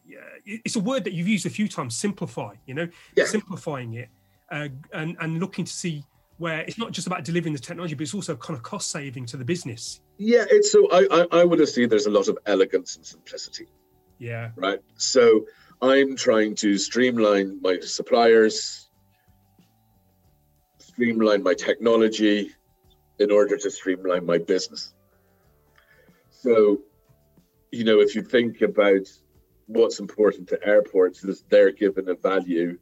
[0.45, 3.23] it's a word that you've used a few times simplify you know yeah.
[3.23, 4.09] simplifying it
[4.51, 6.03] uh, and and looking to see
[6.37, 9.25] where it's not just about delivering the technology but it's also kind of cost saving
[9.25, 12.27] to the business yeah it's so i i, I would have seen there's a lot
[12.27, 13.67] of elegance and simplicity
[14.23, 14.51] Yeah.
[14.55, 14.79] Right.
[14.95, 15.45] So
[15.83, 18.89] I'm trying to streamline my suppliers,
[20.77, 22.51] streamline my technology
[23.19, 24.93] in order to streamline my business.
[26.31, 26.79] So,
[27.73, 29.09] you know, if you think about
[29.65, 32.79] what's important to airports, is they're given a value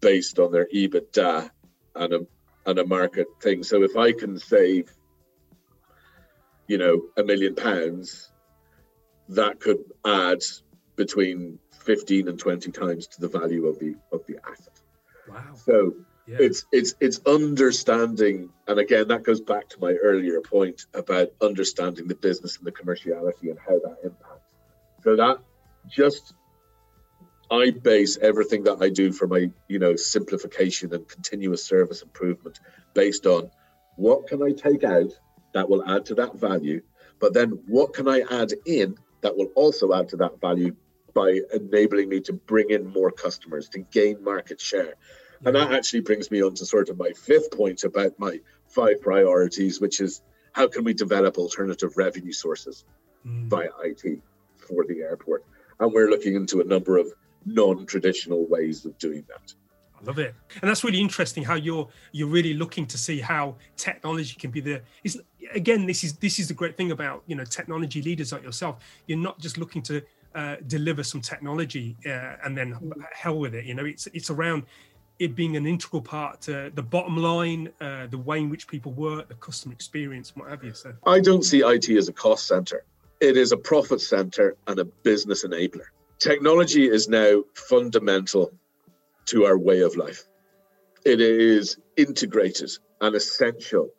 [0.00, 1.50] based on their EBITDA
[1.96, 2.20] and a
[2.64, 3.64] and a market thing.
[3.64, 4.88] So if I can save,
[6.68, 8.30] you know, a million pounds,
[9.30, 10.42] that could add
[11.00, 14.78] between 15 and 20 times to the value of the of the asset.
[15.26, 15.54] Wow.
[15.54, 15.94] So
[16.26, 16.36] Yeah.
[16.46, 22.06] it's it's it's understanding and again that goes back to my earlier point about understanding
[22.06, 24.52] the business and the commerciality and how that impacts
[25.04, 25.36] so that
[25.88, 26.24] just
[27.50, 32.56] i base everything that i do for my you know simplification and continuous service improvement
[33.02, 33.50] based on
[33.96, 35.12] what can i take out
[35.54, 36.80] that will add to that value
[37.22, 38.88] but then what can i add in
[39.22, 40.74] that will also add to that value
[41.14, 44.94] by enabling me to bring in more customers to gain market share
[45.44, 49.00] and that actually brings me on to sort of my fifth point about my five
[49.00, 52.84] priorities, which is how can we develop alternative revenue sources
[53.26, 53.50] Mm.
[53.50, 54.22] via IT
[54.56, 55.44] for the airport?
[55.78, 57.12] And we're looking into a number of
[57.44, 59.52] non-traditional ways of doing that.
[60.00, 61.44] I love it, and that's really interesting.
[61.44, 64.80] How you're you're really looking to see how technology can be the.
[65.04, 65.20] Is
[65.54, 68.78] again, this is this is the great thing about you know technology leaders like yourself.
[69.06, 70.00] You're not just looking to
[70.34, 72.76] uh, deliver some technology uh, and then
[73.12, 73.64] hell with it.
[73.64, 74.64] You know, it's it's around
[75.18, 78.92] it being an integral part to the bottom line, uh, the way in which people
[78.92, 80.72] work, the customer experience, what have you.
[80.72, 82.84] So I don't see IT as a cost center.
[83.20, 85.84] It is a profit center and a business enabler.
[86.18, 88.50] Technology is now fundamental
[89.26, 90.24] to our way of life.
[91.04, 92.70] It is integrated
[93.02, 93.90] and essential.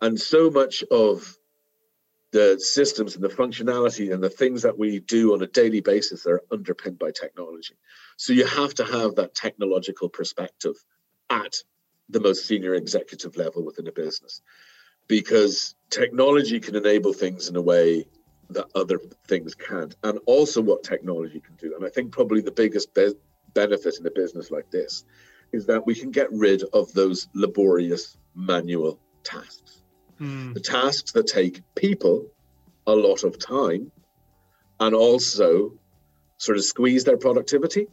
[0.00, 1.36] And so much of
[2.32, 6.26] the systems and the functionality and the things that we do on a daily basis
[6.26, 7.74] are underpinned by technology.
[8.16, 10.76] So you have to have that technological perspective
[11.28, 11.56] at
[12.08, 14.42] the most senior executive level within a business
[15.08, 18.04] because technology can enable things in a way
[18.50, 19.94] that other things can't.
[20.02, 21.74] And also, what technology can do.
[21.76, 23.14] And I think probably the biggest be-
[23.54, 25.04] benefit in a business like this
[25.52, 29.79] is that we can get rid of those laborious manual tasks
[30.20, 32.26] mm, the tasks that take people
[32.86, 33.90] a lot of time
[34.78, 35.72] and also
[36.38, 37.86] sort of squeeze their productivity.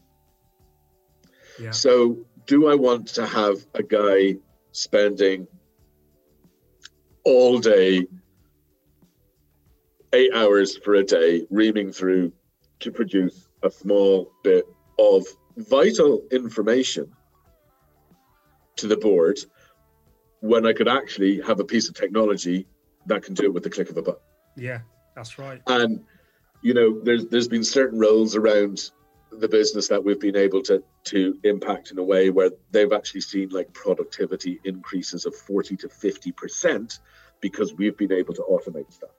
[1.60, 4.36] yeah, So, do I want to have a guy
[4.72, 5.48] spending
[7.26, 8.08] all day,
[10.14, 12.32] eight hours for a day, reaming through
[12.80, 14.66] to produce a small bit
[14.98, 15.26] of
[15.58, 17.12] vital information
[18.78, 19.40] to the board
[20.42, 22.68] when I could actually have a piece of technology
[23.06, 24.22] that can do it with the click of a button?
[24.56, 24.80] yeah,
[25.16, 25.62] that's right.
[25.68, 26.04] and
[26.62, 28.92] you know there's there's been certain roles around
[29.32, 33.22] the business that we've been able to to impact in a way where they've actually
[33.22, 37.00] seen like productivity increases of 40 to 50 percent
[37.42, 39.12] because we've been able to automate stuff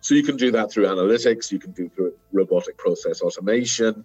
[0.00, 4.04] so you can do that through analytics you can do through robotic process automation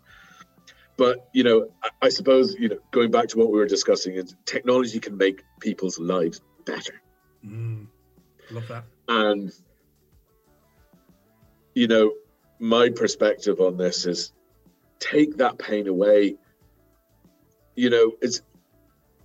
[0.97, 4.15] but you know I, I suppose you know going back to what we were discussing
[4.15, 7.01] is technology can make people's lives better
[7.45, 7.87] Mm,
[8.51, 8.83] love that.
[9.07, 9.51] and
[11.73, 12.13] you know
[12.59, 14.31] my perspective on this is
[14.99, 16.35] take that pain away.
[17.75, 18.41] You know it's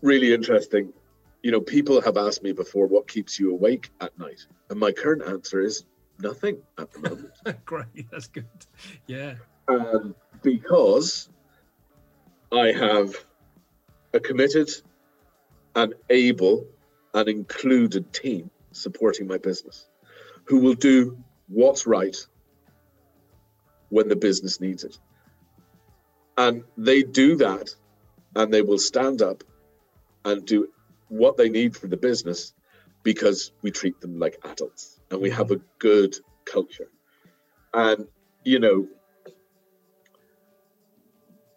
[0.01, 0.93] really interesting.
[1.43, 4.47] You know people have asked me before what keeps you awake at night?
[4.71, 5.85] And my current answer is
[6.21, 7.33] nothing at the moment.
[7.67, 8.47] Great, that's good.
[9.07, 9.35] Yeah,
[9.69, 11.29] um, because
[12.53, 13.13] i have
[14.15, 14.71] a committed
[15.75, 16.65] and able
[17.17, 19.89] and included team supporting my business
[20.45, 22.17] who will do what's right
[23.89, 24.99] when the business needs it.
[26.37, 27.75] And they do that
[28.37, 29.43] and they will stand up
[30.27, 30.69] and do
[31.09, 32.53] what they need for the business
[33.03, 36.91] because we treat them like adults and we have a good culture.
[37.73, 38.07] And,
[38.45, 38.89] you know,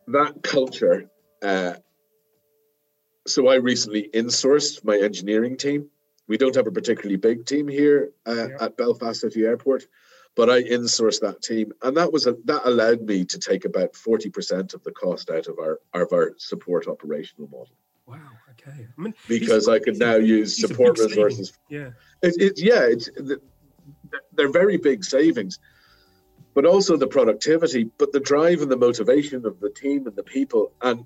[0.08, 1.10] that culture.
[1.42, 1.74] Uh,
[3.30, 5.90] so I recently insourced my engineering team.
[6.28, 8.58] We don't have a particularly big team here uh, Yeah.
[8.62, 9.88] at Belfast City Airport,
[10.36, 13.96] but I insourced that team, and that was a, that allowed me to take about
[13.96, 17.76] forty percent of the cost out of our of our support operational model
[18.10, 18.18] wow.
[18.52, 18.88] Okay.
[18.98, 21.54] I mean, because I could now use support resources.
[21.70, 21.92] Yeah.
[22.22, 23.10] It, it, yeah, it's
[24.34, 25.60] they're very big savings,
[26.54, 30.24] but also the productivity, but the drive and the motivation of the team and the
[30.24, 31.06] people, and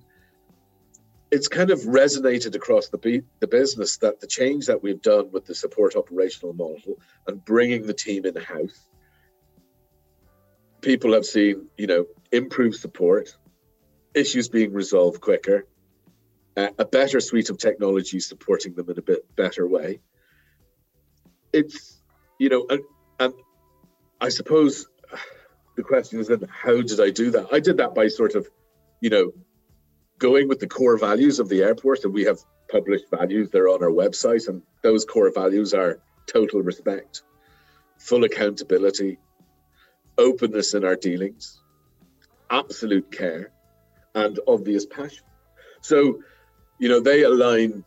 [1.34, 5.46] it's kind of resonated across the the business that the change that we've done with
[5.46, 8.88] the support operational model and bringing the team in house
[10.84, 13.36] people have seen, you know, improved support,
[14.14, 15.66] issues being resolved quicker,
[16.56, 20.02] uh, a better suite of technology supporting them in a bit better way.
[21.52, 22.00] It's,
[22.38, 22.82] you know, and,
[23.20, 23.34] and
[24.22, 24.88] I suppose
[25.76, 27.48] the question is then how did I do that?
[27.52, 28.48] I did that by sort of,
[29.02, 29.32] you know,
[30.24, 32.40] going with the core values of the airport, and we have
[32.72, 33.50] published values.
[33.50, 37.24] They're on our website, and those core values are total respect,
[37.98, 39.20] full accountability,
[40.18, 41.62] openness in our dealings,
[42.50, 43.52] absolute care,
[44.16, 45.26] and obvious passion.
[45.82, 46.22] So,
[46.80, 47.84] you know, they align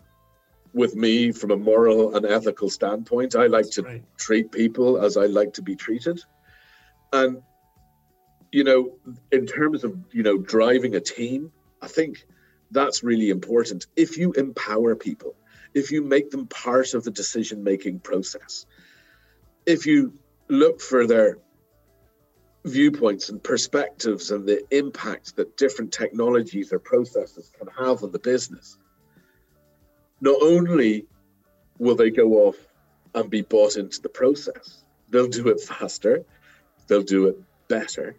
[0.74, 3.34] with me from a moral and ethical standpoint.
[3.34, 4.04] I like to right.
[4.18, 6.20] treat people as I like to be treated.
[7.14, 7.40] And,
[8.52, 8.98] you know,
[9.32, 11.50] in terms of, you know, driving a team,
[11.82, 12.26] I think
[12.70, 13.86] that's really important.
[13.96, 15.34] If you empower people,
[15.74, 18.66] if you make them part of the decision making process,
[19.66, 20.14] if you
[20.48, 21.38] look for their
[22.64, 28.18] viewpoints and perspectives and the impact that different technologies or processes can have on the
[28.18, 28.78] business,
[30.20, 31.06] not only
[31.78, 32.56] will they go off
[33.14, 36.24] and be bought into the process, they'll do it faster,
[36.86, 38.16] they'll do it better.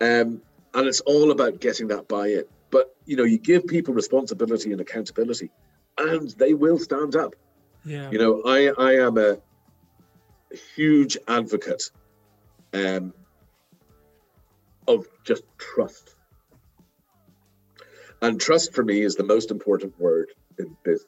[0.00, 2.44] Um, and it's all about getting that buy in.
[2.70, 5.50] But you know, you give people responsibility and accountability,
[5.98, 7.34] and they will stand up.
[7.84, 8.10] Yeah.
[8.10, 9.38] You know, I I am a
[10.76, 11.90] huge advocate
[12.72, 13.12] um,
[14.86, 16.14] of just trust.
[18.22, 21.06] And trust for me is the most important word in business.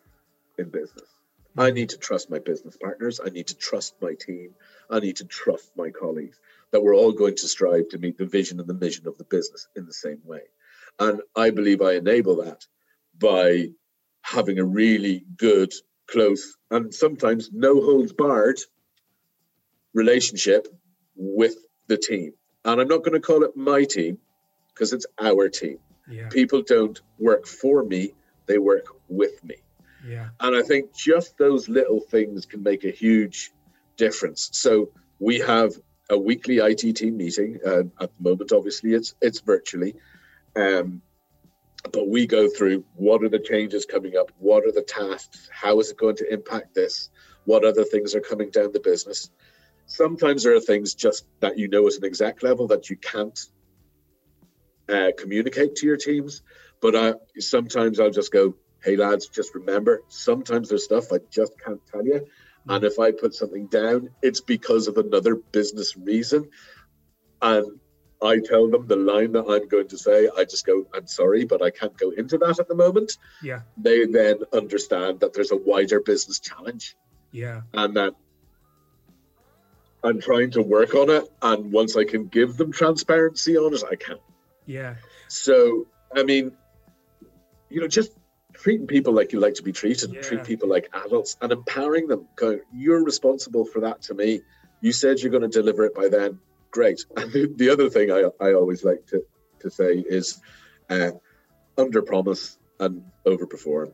[0.59, 1.09] In business,
[1.57, 3.20] I need to trust my business partners.
[3.25, 4.51] I need to trust my team.
[4.90, 6.38] I need to trust my colleagues
[6.70, 9.25] that we're all going to strive to meet the vision and the mission of the
[9.25, 10.42] business in the same way.
[10.98, 12.66] And I believe I enable that
[13.18, 13.68] by
[14.22, 15.72] having a really good,
[16.07, 18.61] close, and sometimes no holds barred
[19.94, 20.68] relationship
[21.16, 21.57] with
[21.88, 22.33] the team.
[22.64, 24.18] And I'm not going to call it my team
[24.68, 25.78] because it's our team.
[26.09, 26.28] Yeah.
[26.28, 28.14] People don't work for me,
[28.46, 29.57] they work with me.
[30.07, 30.28] Yeah.
[30.40, 33.52] And I think just those little things can make a huge
[33.96, 34.50] difference.
[34.52, 35.72] So we have
[36.11, 37.59] a weekly IT team meeting.
[37.64, 39.94] Uh, at the moment, obviously, it's it's virtually,
[40.56, 41.02] um,
[41.92, 45.80] but we go through what are the changes coming up, what are the tasks, how
[45.80, 47.10] is it going to impact this,
[47.44, 49.30] what other things are coming down the business.
[49.86, 53.38] Sometimes there are things just that you know at an exec level that you can't
[54.88, 56.42] uh, communicate to your teams.
[56.80, 61.52] But I, sometimes I'll just go, hey lads, just remember, sometimes there's stuff I just
[61.60, 62.26] can't tell you.
[62.68, 66.48] And if I put something down, it's because of another business reason.
[67.40, 67.80] And
[68.22, 70.28] I tell them the line that I'm going to say.
[70.37, 73.18] I just go, I'm sorry, but I can't go into that at the moment.
[73.42, 73.61] Yeah.
[73.76, 76.94] They then understand that there's a wider business challenge.
[77.32, 77.62] Yeah.
[77.74, 78.14] And that
[80.04, 81.24] I'm trying to work on it.
[81.42, 84.18] And once I can give them transparency on it, I can.
[84.66, 84.94] Yeah.
[85.28, 86.52] So, I mean,
[87.70, 88.12] you know, just
[88.52, 90.20] treating people like you like to be treated, yeah.
[90.20, 92.28] treat people like adults and empowering them.
[92.37, 94.42] Going, you're responsible for that to me.
[94.80, 96.38] You said you're going to deliver it by then
[96.72, 97.04] great.
[97.16, 99.24] And the other thing I, I always like to,
[99.61, 100.40] to say is
[100.90, 101.12] uh,
[101.78, 103.92] under promise and over perform.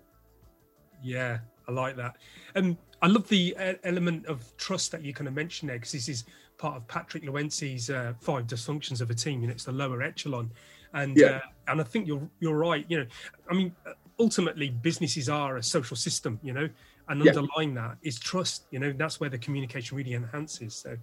[1.02, 1.38] Yeah,
[1.68, 2.16] I like that.
[2.54, 5.92] And I love the uh, element of trust that you kind of mentioned there, because
[5.92, 6.24] this is
[6.56, 9.40] part of Patrick Lencioni's uh, five dysfunctions of a team.
[9.42, 10.50] You know, it's the lower echelon,
[10.94, 11.26] and yeah.
[11.26, 12.84] uh, and I think you're you're right.
[12.88, 13.06] You know,
[13.48, 13.72] I mean,
[14.18, 16.40] ultimately, businesses are a social system.
[16.42, 16.68] You know,
[17.08, 17.30] and yeah.
[17.30, 18.66] underlying that is trust.
[18.70, 20.74] You know, that's where the communication really enhances.
[20.74, 20.96] So,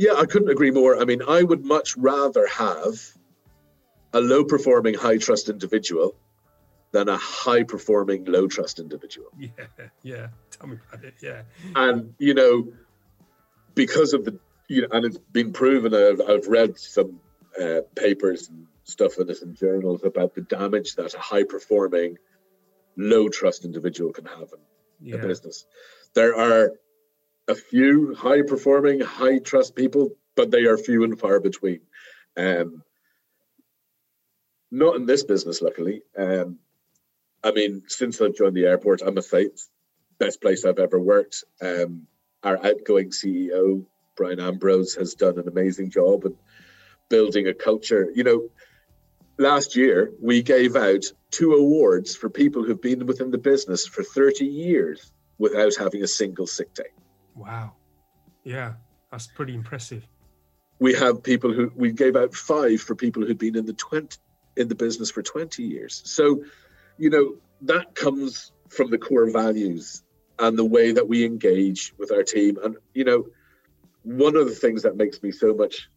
[0.00, 0.98] yeah, I couldn't agree more.
[0.98, 2.94] I mean, I would much rather have
[4.14, 6.16] a low performing, high trust individual
[6.90, 9.28] than a high performing, low trust individual.
[9.38, 9.50] Yeah,
[10.02, 10.28] yeah.
[10.52, 11.16] Tell me about it.
[11.20, 11.42] Yeah.
[11.76, 12.72] And, you know,
[13.74, 17.20] because of the, you know, and it's been proven, I've, I've read some
[17.62, 22.16] uh, papers and stuff in this in journals about the damage that a high performing,
[22.96, 25.16] low trust individual can have in yeah.
[25.16, 25.66] a business.
[26.14, 26.72] There are
[27.50, 31.80] a few high performing, high trust people, but they are few and far between.
[32.36, 32.84] Um,
[34.70, 36.02] not in this business, luckily.
[36.16, 36.58] Um,
[37.42, 39.68] I mean, since I've joined the airport, I'm a faith.
[40.18, 41.42] Best place I've ever worked.
[41.60, 42.06] Um,
[42.44, 43.84] our outgoing CEO,
[44.16, 46.36] Brian Ambrose, has done an amazing job in
[47.08, 48.12] building a culture.
[48.14, 48.48] You know,
[49.38, 54.04] last year we gave out two awards for people who've been within the business for
[54.04, 56.90] 30 years without having a single sick day.
[57.34, 57.72] Wow.
[58.44, 58.74] Yeah,
[59.10, 60.06] that's pretty impressive.
[60.78, 64.16] We have people who we gave out five for people who'd been in the 20
[64.56, 66.02] in the business for 20 years.
[66.04, 66.42] So,
[66.98, 70.02] you know, that comes from the core values
[70.38, 72.56] and the way that we engage with our team.
[72.62, 73.26] And, you know,
[74.02, 75.88] one of the things that makes me so much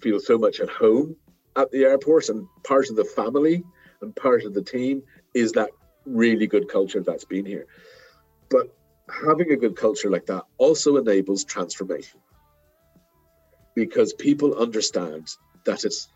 [0.00, 1.16] feel so much at home
[1.56, 3.62] at the airport and part of the family
[4.00, 5.02] and part of the team
[5.34, 5.70] is that
[6.04, 7.66] really good culture that's been here.
[8.50, 8.76] But
[9.08, 12.20] having a good culture like that also enables transformation
[13.74, 15.28] because people understand
[15.64, 16.08] that it's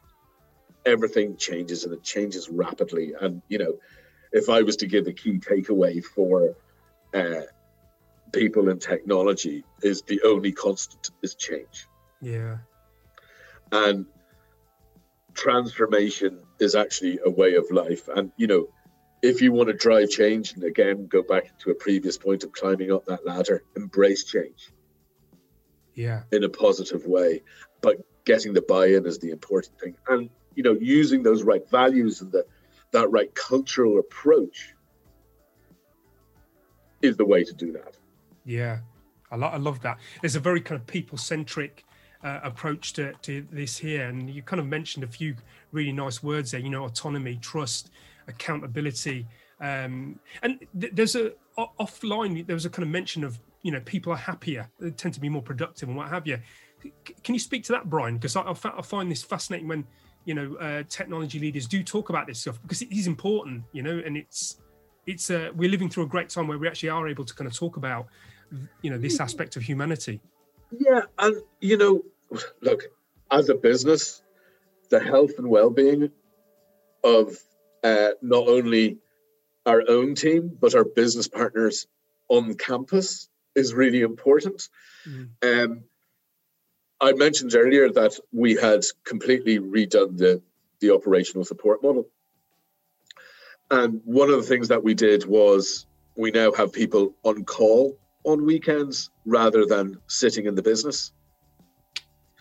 [0.86, 3.12] everything changes and it changes rapidly.
[3.20, 3.74] And you know,
[4.32, 6.54] if I was to give a key takeaway for
[7.14, 7.42] uh,
[8.32, 11.86] people in technology, is the only constant is change.
[12.20, 12.58] Yeah.
[13.72, 14.06] And
[15.34, 18.08] transformation is actually a way of life.
[18.08, 18.68] And you know,
[19.22, 22.52] if you want to drive change, and again, go back to a previous point of
[22.52, 24.70] climbing up that ladder, embrace change.
[25.94, 26.22] Yeah.
[26.30, 27.42] In a positive way.
[27.80, 29.96] But getting the buy-in is the important thing.
[30.08, 32.44] And you know, using those right values and the,
[32.90, 34.74] that right cultural approach
[37.00, 37.96] is the way to do that.
[38.44, 38.78] Yeah.
[39.30, 39.98] I, lo- I love that.
[40.20, 41.84] There's a very kind of people-centric
[42.24, 44.08] uh, approach to, to this here.
[44.08, 45.36] And you kind of mentioned a few
[45.70, 47.90] really nice words there, you know, autonomy, trust,
[48.28, 49.26] accountability.
[49.60, 53.80] Um, and th- there's a offline, there was a kind of mention of, you know,
[53.80, 56.38] people are happier, they tend to be more productive and what have you.
[56.82, 56.92] C-
[57.24, 58.14] can you speak to that, Brian?
[58.14, 59.84] Because I, I, find this fascinating when,
[60.24, 63.82] you know, uh, technology leaders do talk about this stuff because it is important, you
[63.82, 64.60] know, and it's,
[65.06, 67.48] it's, uh, we're living through a great time where we actually are able to kind
[67.48, 68.06] of talk about,
[68.82, 70.20] you know, this aspect of humanity.
[70.70, 71.02] Yeah.
[71.18, 72.02] And, you know,
[72.60, 72.84] look,
[73.30, 74.22] as a business,
[74.90, 76.10] the health and well-being
[77.04, 77.36] of
[77.84, 78.98] uh, not only
[79.66, 81.86] our own team but our business partners
[82.28, 84.68] on campus is really important.
[85.06, 85.28] Mm.
[85.42, 85.84] Um,
[87.00, 90.42] I mentioned earlier that we had completely redone the
[90.80, 92.08] the operational support model,
[93.70, 97.98] and one of the things that we did was we now have people on call
[98.24, 101.12] on weekends rather than sitting in the business.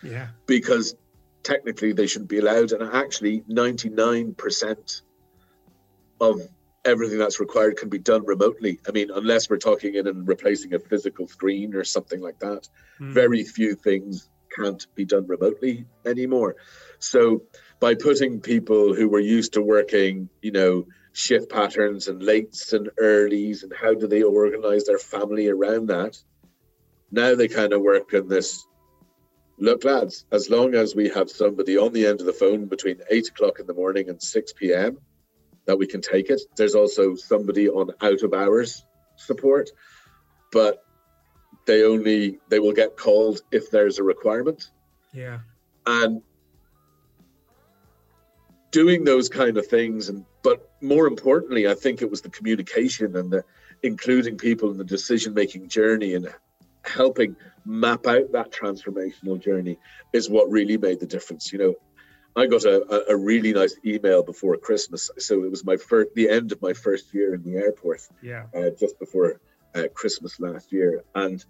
[0.02, 0.96] Yeah, because
[1.42, 5.02] technically they shouldn't be allowed, and actually ninety nine percent
[6.20, 6.40] of
[6.84, 8.80] everything that's required can be done remotely.
[8.88, 12.68] I mean, unless we're talking in and replacing a physical screen or something like that,
[13.00, 13.12] mm.
[13.12, 16.56] very few things can't be done remotely anymore.
[16.98, 17.42] So
[17.80, 22.90] by putting people who were used to working, you know, shift patterns and lates and
[23.00, 26.16] earlies and how do they organize their family around that,
[27.10, 28.64] now they kind of work in this
[29.58, 33.00] look lads as long as we have somebody on the end of the phone between
[33.10, 34.98] 8 o'clock in the morning and 6 p.m
[35.68, 36.40] that we can take it.
[36.56, 38.84] There's also somebody on out of hours
[39.16, 39.68] support,
[40.50, 40.78] but
[41.66, 44.70] they only they will get called if there's a requirement.
[45.12, 45.40] Yeah.
[45.86, 46.22] And
[48.70, 53.14] doing those kind of things and but more importantly, I think it was the communication
[53.14, 53.44] and the
[53.82, 56.34] including people in the decision making journey and
[56.82, 59.78] helping map out that transformational journey
[60.14, 61.52] is what really made the difference.
[61.52, 61.74] You know,
[62.38, 65.10] I got a, a really nice email before Christmas.
[65.18, 68.02] So it was my first, the end of my first year in the airport.
[68.22, 68.44] Yeah.
[68.54, 69.40] Uh, just before
[69.74, 71.44] uh, Christmas last year, and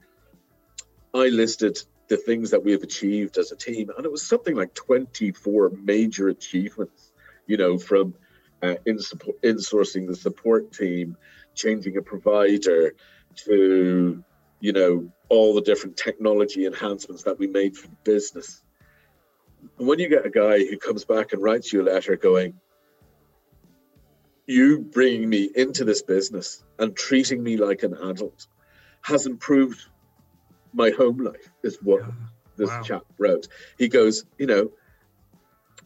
[1.14, 1.78] I listed
[2.08, 5.72] the things that we have achieved as a team, and it was something like 24
[5.82, 7.12] major achievements.
[7.46, 8.14] You know, from
[8.62, 11.16] uh, in support, insourcing the support team,
[11.54, 12.94] changing a provider,
[13.44, 14.24] to
[14.60, 18.62] you know all the different technology enhancements that we made for the business
[19.76, 22.54] when you get a guy who comes back and writes you a letter going,
[24.46, 28.46] you bringing me into this business and treating me like an adult
[29.02, 29.86] has improved
[30.72, 32.12] my home life, is what yeah.
[32.56, 32.82] this wow.
[32.82, 33.48] chap wrote.
[33.78, 34.70] He goes, you know,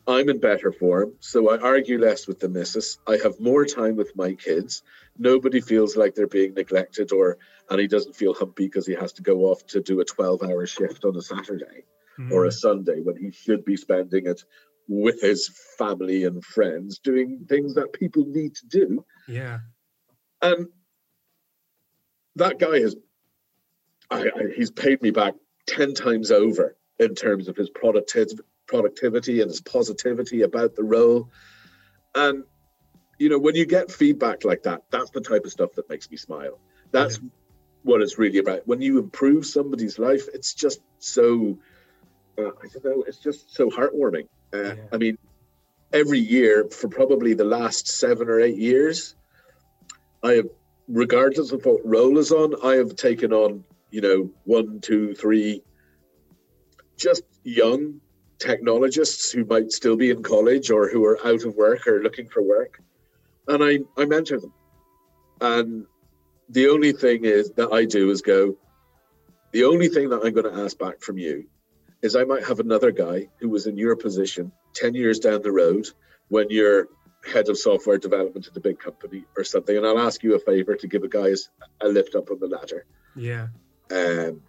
[0.07, 2.99] I'm in better form, so I argue less with the missus.
[3.07, 4.83] I have more time with my kids.
[5.16, 7.39] Nobody feels like they're being neglected, or
[7.70, 10.43] and he doesn't feel humpy because he has to go off to do a 12
[10.43, 11.85] hour shift on a Saturday
[12.19, 12.31] mm.
[12.31, 14.43] or a Sunday when he should be spending it
[14.89, 15.49] with his
[15.79, 19.05] family and friends doing things that people need to do.
[19.29, 19.61] Yeah.
[20.41, 20.69] And
[22.37, 22.97] that guy has,
[24.11, 25.35] I, I, he's paid me back
[25.69, 31.31] 10 times over in terms of his productiv- productivity and his positivity about the role.
[32.15, 32.45] And,
[33.19, 36.11] you know, when you get feedback like that, that's the type of stuff that makes
[36.11, 36.59] me smile.
[36.91, 37.29] That's yeah.
[37.83, 38.67] what it's really about.
[38.67, 41.59] When you improve somebody's life, it's just so
[42.39, 44.28] uh, I don't know, it's just so heartwarming.
[44.53, 44.74] Uh, yeah.
[44.93, 45.18] I mean,
[45.93, 49.14] every year for probably the last seven or eight years,
[50.22, 50.49] I have,
[50.89, 55.62] regardless of what role is on, I have taken on, you know, one, two, three,
[56.97, 58.01] just young
[58.39, 62.28] technologists who might still be in college or who are out of work or looking
[62.28, 62.80] for work.
[63.49, 64.53] And I, I mentor them.
[65.41, 65.87] And
[66.49, 68.57] the only thing is that I do is go,
[69.53, 71.47] the only thing that I'm going to ask back from you
[72.03, 75.53] is I might have another guy who was in your position 10 years down the
[75.53, 75.88] road
[76.28, 76.88] when you're
[77.24, 80.38] head of software development at a big company or something, and I'll ask you a
[80.38, 81.32] favor to give a guy
[81.80, 82.84] a lift up on the ladder.
[83.14, 83.48] Yeah.
[83.90, 84.42] Um,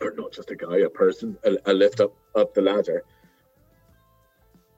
[0.00, 3.04] or not just a guy, a person, a, a lift up up the ladder.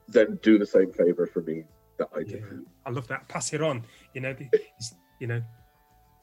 [0.08, 1.64] Then do the same favor for me
[1.98, 2.40] that I did.
[2.40, 2.58] Yeah.
[2.84, 3.28] I love that.
[3.28, 3.84] Pass it on.
[4.14, 4.36] You know,
[5.20, 5.42] you know.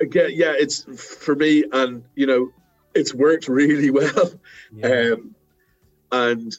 [0.01, 2.51] Again, yeah, it's for me, and you know,
[2.93, 4.31] it's worked really well.
[4.71, 5.13] Yeah.
[5.13, 5.35] Um,
[6.11, 6.55] and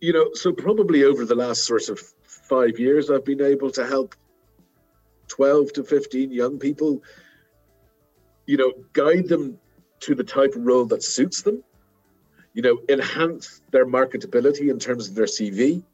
[0.00, 3.86] you know, so probably over the last sort of five years, I've been able to
[3.86, 4.16] help
[5.28, 7.02] 12 to 15 young people,
[8.46, 9.58] you know, guide them
[10.00, 11.62] to the type of role that suits them,
[12.52, 15.84] you know, enhance their marketability in terms of their CV.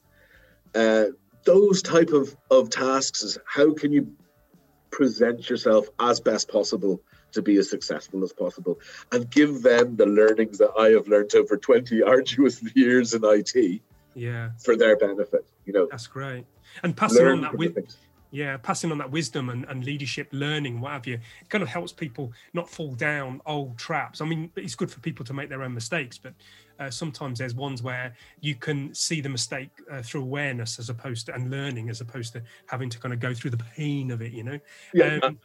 [0.74, 1.04] Uh,
[1.44, 4.10] those type of, of tasks is how can you
[4.90, 7.02] present yourself as best possible
[7.32, 8.78] to be as successful as possible
[9.12, 13.80] and give them the learnings that I have learned over 20 arduous years in IT
[14.14, 14.50] yeah.
[14.58, 15.86] for their benefit you know.
[15.90, 16.46] That's great.
[16.82, 17.76] And passing on that with
[18.30, 21.68] yeah passing on that wisdom and, and leadership learning what have you it kind of
[21.68, 24.20] helps people not fall down old traps.
[24.20, 26.34] I mean it's good for people to make their own mistakes but
[26.78, 31.26] uh, sometimes there's ones where you can see the mistake uh, through awareness as opposed
[31.26, 34.20] to and learning as opposed to having to kind of go through the pain of
[34.20, 34.58] it you know?
[34.92, 35.38] Yeah um,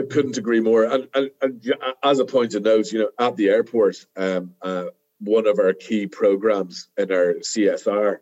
[0.00, 3.36] I, couldn't agree more and, and, and, as a point of note you know at
[3.36, 4.86] the airport um, uh,
[5.18, 8.18] one of our key programs in our csr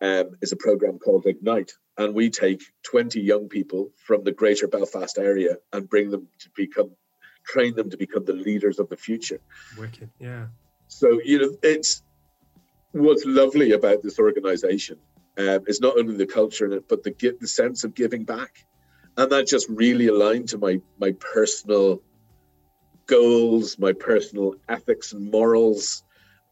[0.00, 4.66] um, is a program called ignite and we take 20 young people from the greater
[4.66, 6.92] Belfast area and bring them to become
[7.44, 9.40] train them to become the leaders of the future.
[9.78, 10.46] Wicked, yeah.
[10.88, 12.02] So you know, it's
[12.92, 14.98] what's lovely about this organization
[15.38, 18.64] um, is not only the culture in it, but the the sense of giving back,
[19.16, 22.02] and that just really aligned to my my personal
[23.06, 26.02] goals, my personal ethics and morals,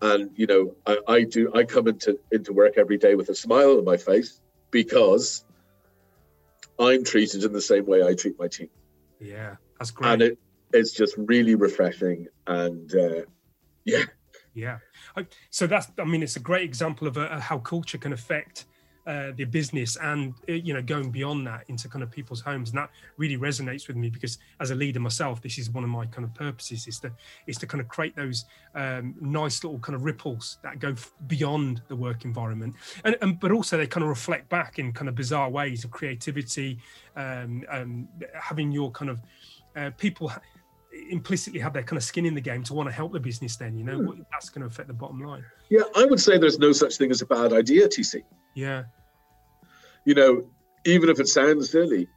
[0.00, 3.34] and you know, I, I do I come into into work every day with a
[3.34, 4.40] smile on my face
[4.70, 5.44] because
[6.78, 8.70] I'm treated in the same way I treat my team.
[9.20, 10.12] Yeah, that's great.
[10.12, 10.38] And it,
[10.72, 12.28] it's just really refreshing.
[12.46, 13.22] And uh,
[13.84, 14.04] yeah.
[14.54, 14.78] Yeah.
[15.50, 18.64] So that's, I mean, it's a great example of uh, how culture can affect
[19.10, 22.70] uh, the business and uh, you know going beyond that into kind of people's homes.
[22.70, 25.90] And that really resonates with me because as a leader myself this is one of
[25.90, 27.10] my kind of purposes is to
[27.48, 28.44] is to kind of create those
[28.76, 32.76] um, nice little kind of ripples that go f- beyond the work environment.
[33.02, 35.90] And, and, but also they kind of reflect back in kind of bizarre ways of
[35.90, 36.78] creativity
[37.16, 38.08] um, um,
[38.40, 39.20] having your kind of
[39.74, 40.30] uh, people
[41.10, 43.56] implicitly have their kind of skin in the game to want to help the business
[43.56, 43.98] then you know?
[43.98, 44.22] Hmm.
[44.30, 45.44] that's going to affect the bottom line.
[45.68, 48.22] Yeah i would say there's no such thing as a bad idea tc
[48.54, 48.84] yeah.
[50.04, 50.50] You know,
[50.84, 52.08] even if it sounds silly,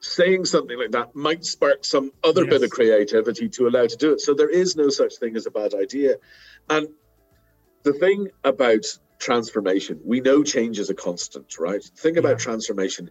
[0.00, 2.50] saying something like that might spark some other yes.
[2.50, 4.20] bit of creativity to allow to do it.
[4.20, 6.16] So there is no such thing as a bad idea.
[6.70, 6.88] And
[7.82, 8.84] the thing about
[9.18, 11.82] transformation, we know change is a constant, right?
[11.82, 12.20] The thing yeah.
[12.20, 13.10] about transformation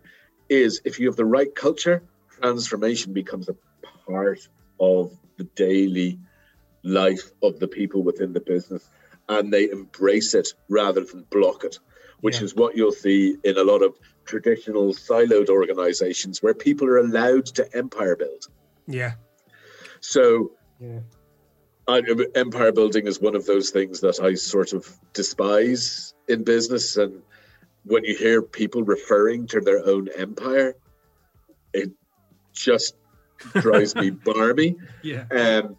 [0.49, 3.55] is if you have the right culture, transformation becomes a
[4.05, 4.47] part
[4.79, 6.19] of the daily
[6.83, 8.87] life of the people within the business
[9.27, 11.79] and they embrace it rather than block it
[12.21, 12.43] which yeah.
[12.43, 17.45] is what you'll see in a lot of traditional siloed organizations where people are allowed
[17.45, 18.47] to empire build.
[18.87, 19.13] Yeah.
[19.99, 20.99] So, yeah.
[21.87, 22.01] I,
[22.35, 26.97] empire building is one of those things that I sort of despise in business.
[26.97, 27.21] And
[27.85, 30.75] when you hear people referring to their own empire,
[31.73, 31.91] it
[32.53, 32.95] just
[33.53, 34.75] drives me barmy.
[35.01, 35.25] Yeah.
[35.31, 35.77] Um,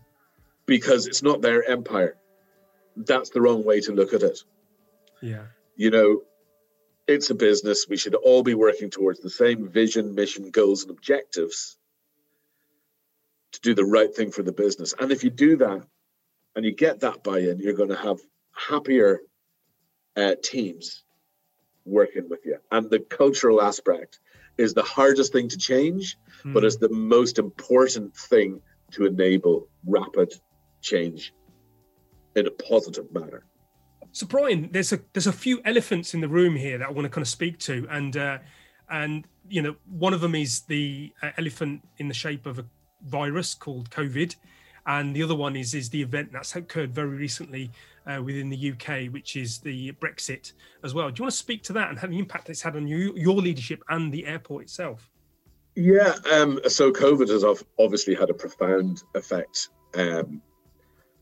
[0.65, 2.17] because it's not their empire.
[2.97, 4.39] That's the wrong way to look at it.
[5.21, 5.47] Yeah.
[5.79, 6.23] You know,
[7.07, 7.87] it's a business.
[7.89, 11.79] We should all be working towards the same vision, mission, goals, and objectives
[13.53, 14.93] to do the right thing for the business.
[14.99, 15.87] And if you do that
[16.57, 18.19] and you get that buy in, you're going to have
[18.53, 19.21] happier
[20.17, 21.05] uh, teams
[21.85, 22.59] working with you.
[22.73, 24.19] And the cultural aspect
[24.59, 26.53] is the hardest thing to change, mm.
[26.53, 28.61] but it's the most important thing
[28.91, 30.35] to enable rapid
[30.83, 31.33] change
[32.35, 33.45] in a positive manner.
[34.19, 37.05] So Brian, there's a there's a few elephants in the room here that I want
[37.05, 38.39] to kind of speak to, and uh,
[38.91, 42.65] and you know one of them is the uh, elephant in the shape of a
[43.07, 44.35] virus called COVID,
[44.87, 47.71] and the other one is is the event that's occurred very recently
[48.09, 50.53] uh, within the UK, which is the Brexit
[50.83, 51.13] as well.
[51.13, 53.37] Do you want to speak to that and the impact it's had on you, your
[53.37, 55.09] leadership and the airport itself?
[55.77, 57.45] Yeah, um, so COVID has
[57.79, 60.43] obviously had a profound effect um,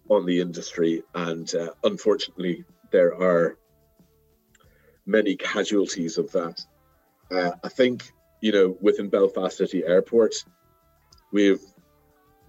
[0.08, 2.64] on the industry, and uh, unfortunately,
[2.96, 3.58] there are
[5.04, 6.64] many casualties of that.
[7.30, 10.34] Uh, I think, you know, within Belfast City Airport,
[11.30, 11.60] we've,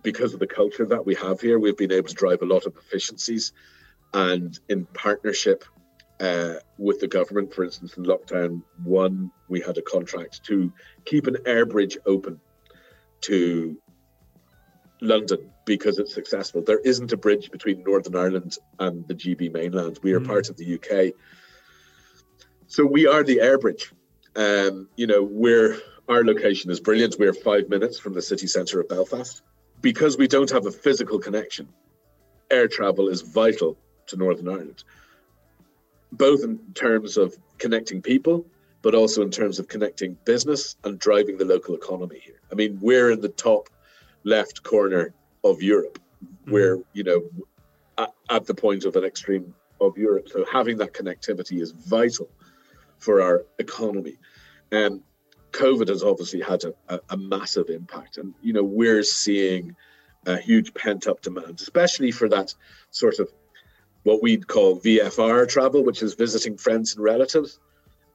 [0.04, 2.66] because of the culture that we have here, we've been able to drive a lot
[2.66, 3.52] of efficiencies
[4.14, 5.66] and in partnership
[6.22, 7.54] uh, with the government.
[7.54, 10.72] For instance, in lockdown one, we had a contract to
[11.04, 12.40] keep an air bridge open
[13.22, 13.78] to
[15.02, 16.64] London because it's successful.
[16.64, 20.00] There isn't a bridge between Northern Ireland and the GB mainland.
[20.02, 20.26] We are mm.
[20.26, 21.14] part of the UK.
[22.66, 23.92] So we are the air bridge.
[24.36, 27.18] Um, you know, we're our location is brilliant.
[27.20, 29.44] We're five minutes from the city centre of Belfast.
[29.82, 31.68] Because we don't have a physical connection,
[32.50, 34.84] air travel is vital to Northern Ireland,
[36.12, 38.48] both in terms of connecting people,
[38.82, 42.40] but also in terms of connecting business and driving the local economy here.
[42.52, 43.70] I mean, we're in the top
[44.24, 45.14] left corner
[45.50, 46.52] of Europe, mm-hmm.
[46.52, 47.24] where, you know,
[47.98, 50.30] at, at the point of an extreme of Europe.
[50.30, 52.30] So having that connectivity is vital
[52.98, 54.18] for our economy.
[54.72, 55.02] And
[55.52, 58.18] COVID has obviously had a, a, a, massive impact.
[58.18, 59.76] And, you know, we're seeing
[60.26, 62.54] a huge pent up demand, especially for that
[62.92, 63.30] sort of
[64.04, 67.60] what we'd call VFR travel, which is visiting friends and relatives.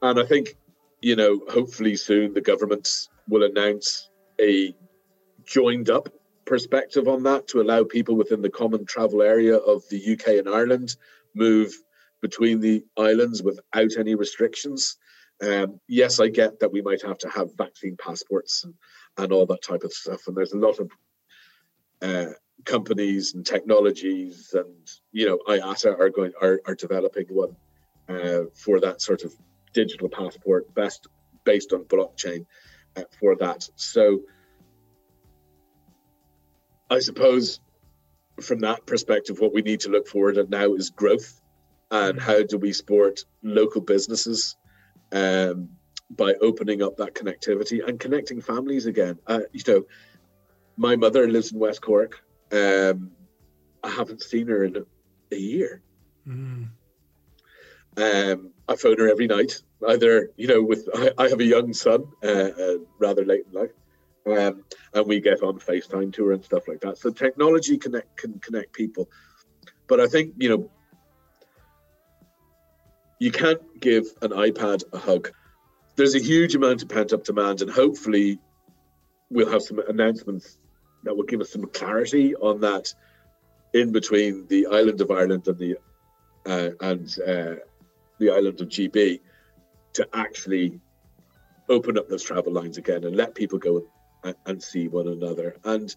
[0.02, 0.56] And I think,
[1.00, 2.88] you know, hopefully soon the government
[3.28, 4.10] will announce
[4.40, 4.74] a
[5.44, 6.08] joined up
[6.44, 10.48] perspective on that to allow people within the common travel area of the UK and
[10.48, 10.96] Ireland
[11.34, 11.72] move
[12.20, 14.96] between the islands without any restrictions.
[15.42, 18.74] Um, yes, I get that we might have to have vaccine passports and,
[19.18, 20.26] and all that type of stuff.
[20.26, 20.90] And there's a lot of
[22.00, 22.32] uh,
[22.64, 27.56] companies and technologies, and you know, IATA are going are, are developing one
[28.08, 29.34] uh, for that sort of
[29.72, 31.08] digital passport, best
[31.44, 32.46] based on blockchain
[32.96, 33.68] uh, for that.
[33.76, 34.20] So
[36.92, 37.58] I suppose
[38.40, 41.40] from that perspective, what we need to look forward at now is growth
[41.90, 42.30] and mm-hmm.
[42.30, 44.56] how do we support local businesses
[45.10, 45.70] um,
[46.10, 49.18] by opening up that connectivity and connecting families again.
[49.26, 49.84] Uh, you know,
[50.76, 52.22] my mother lives in West Cork.
[52.52, 53.12] Um,
[53.82, 54.82] I haven't seen her in a,
[55.32, 55.80] a year.
[56.28, 56.68] Mm.
[57.96, 59.62] Um, I phone her every night.
[59.88, 63.58] Either you know, with I, I have a young son, uh, uh, rather late in
[63.58, 63.72] life,
[64.26, 64.64] um,
[64.94, 66.98] and we get on FaceTime tour and stuff like that.
[66.98, 69.08] So technology connect can connect people,
[69.88, 70.70] but I think you know
[73.18, 75.30] you can't give an iPad a hug.
[75.96, 78.38] There's a huge amount of pent up demand, and hopefully
[79.30, 80.58] we'll have some announcements
[81.04, 82.92] that will give us some clarity on that
[83.74, 85.76] in between the island of Ireland and the
[86.46, 87.54] uh, and uh,
[88.18, 89.20] the island of GB
[89.94, 90.80] to actually
[91.68, 93.86] open up those travel lines again and let people go
[94.46, 95.56] and, see one another.
[95.64, 95.94] And,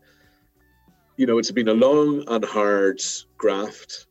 [1.18, 3.02] you know, it's been a long and hard
[3.38, 4.08] graft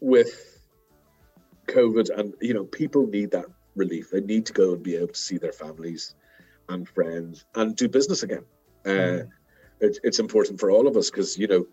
[0.00, 0.60] with
[1.66, 4.10] COVID, and, you know, people need that relief.
[4.10, 6.14] They need to go and be able to see their families
[6.68, 8.44] and friends and do business again.
[8.84, 9.28] Uh, mm.
[9.80, 11.66] it, it's important for all of us because, you know,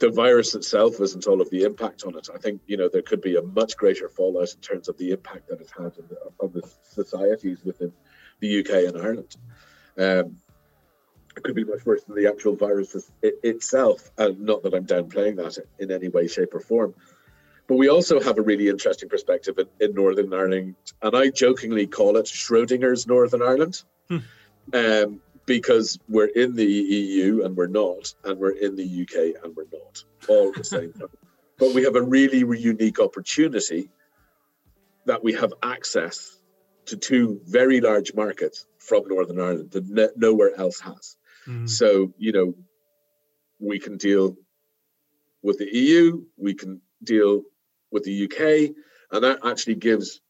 [0.00, 2.28] the virus itself isn't all of the impact on it.
[2.34, 5.12] I think you know there could be a much greater fallout in terms of the
[5.12, 7.92] impact that it's had on the, on the societies within
[8.40, 9.36] the UK and Ireland.
[9.98, 10.36] Um,
[11.36, 14.10] it could be much worse than the actual virus itself.
[14.18, 16.94] And not that I'm downplaying that in any way, shape, or form.
[17.68, 21.86] But we also have a really interesting perspective in, in Northern Ireland, and I jokingly
[21.86, 24.18] call it Schrodinger's Northern Ireland, hmm.
[24.72, 29.54] um, because we're in the EU and we're not, and we're in the UK and
[29.54, 31.08] we're not, all at the same time.
[31.58, 33.90] But we have a really unique opportunity
[35.04, 36.40] that we have access
[36.86, 41.16] to two very large markets from Northern Ireland that nowhere else has.
[41.46, 41.68] Mm.
[41.68, 42.54] So, you know,
[43.58, 44.36] we can deal
[45.42, 47.42] with the EU, we can deal
[47.90, 48.74] with the UK,
[49.12, 50.20] and that actually gives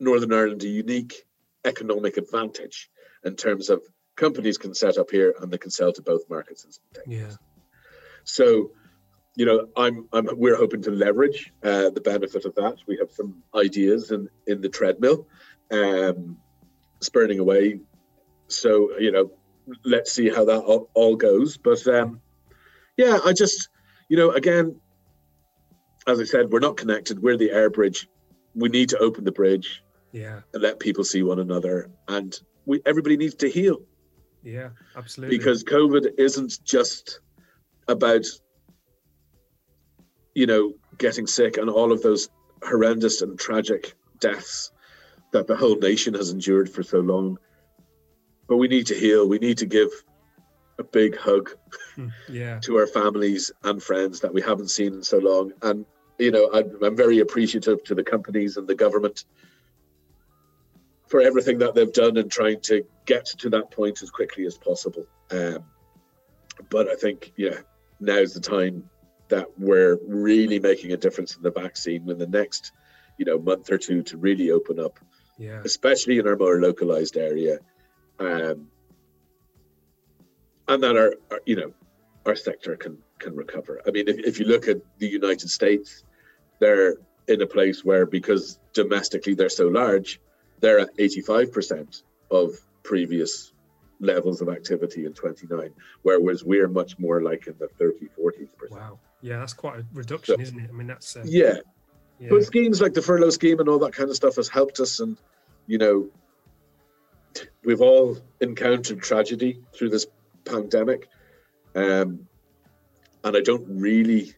[0.00, 1.24] Northern Ireland a unique
[1.64, 2.90] economic advantage
[3.24, 3.82] in terms of
[4.16, 6.64] companies can set up here and they can sell to both markets.
[6.64, 7.36] And things yeah.
[8.24, 8.72] So,
[9.36, 12.76] you know, I'm, I'm we're hoping to leverage uh, the benefit of that.
[12.86, 15.26] We have some ideas in in the treadmill,
[15.70, 16.38] um,
[17.04, 17.80] spurning away.
[18.48, 19.30] So, you know,
[19.84, 21.56] let's see how that all, all goes.
[21.56, 22.20] But um,
[22.96, 23.68] yeah, I just,
[24.08, 24.80] you know, again,
[26.06, 27.22] as I said, we're not connected.
[27.22, 28.08] We're the air bridge.
[28.54, 29.82] We need to open the bridge.
[30.12, 30.40] Yeah.
[30.52, 31.90] And let people see one another.
[32.08, 33.78] And we everybody needs to heal.
[34.42, 35.36] Yeah, absolutely.
[35.36, 37.20] Because COVID isn't just
[37.88, 38.24] about
[40.34, 42.28] you know getting sick and all of those
[42.62, 44.70] horrendous and tragic deaths
[45.34, 47.36] that the whole nation has endured for so long.
[48.48, 49.28] But we need to heal.
[49.28, 49.90] We need to give
[50.78, 51.50] a big hug
[51.96, 52.60] hmm, yeah.
[52.60, 55.52] to our families and friends that we haven't seen in so long.
[55.62, 55.84] And,
[56.18, 59.24] you know, I'm, I'm very appreciative to the companies and the government
[61.08, 64.56] for everything that they've done and trying to get to that point as quickly as
[64.56, 65.06] possible.
[65.30, 65.64] Um,
[66.70, 67.58] but I think, yeah,
[67.98, 68.88] now's the time
[69.28, 72.72] that we're really making a difference in the vaccine in the next,
[73.18, 74.98] you know, month or two to really open up,
[75.38, 75.60] Yeah.
[75.64, 77.58] especially in our more localized area,
[78.20, 78.68] um,
[80.68, 81.72] and that our, our you know
[82.26, 83.80] our sector can can recover.
[83.86, 86.04] I mean, if, if you look at the United States,
[86.60, 86.96] they're
[87.28, 90.20] in a place where because domestically they're so large,
[90.60, 93.52] they're at 85% of previous
[94.00, 95.70] levels of activity in 29,
[96.02, 98.70] whereas we're much more like in the 30, 40%.
[98.70, 98.98] Wow.
[99.22, 100.70] Yeah, that's quite a reduction, So- isn't it?
[100.70, 101.58] I mean, that's uh, Yeah,
[102.24, 102.30] yeah.
[102.30, 105.00] but schemes like the furlough scheme and all that kind of stuff has helped us.
[105.00, 105.18] And,
[105.66, 106.08] you know,
[107.64, 110.06] we've all encountered tragedy through this
[110.44, 111.08] pandemic.
[111.74, 112.26] Um,
[113.24, 114.32] and I don't really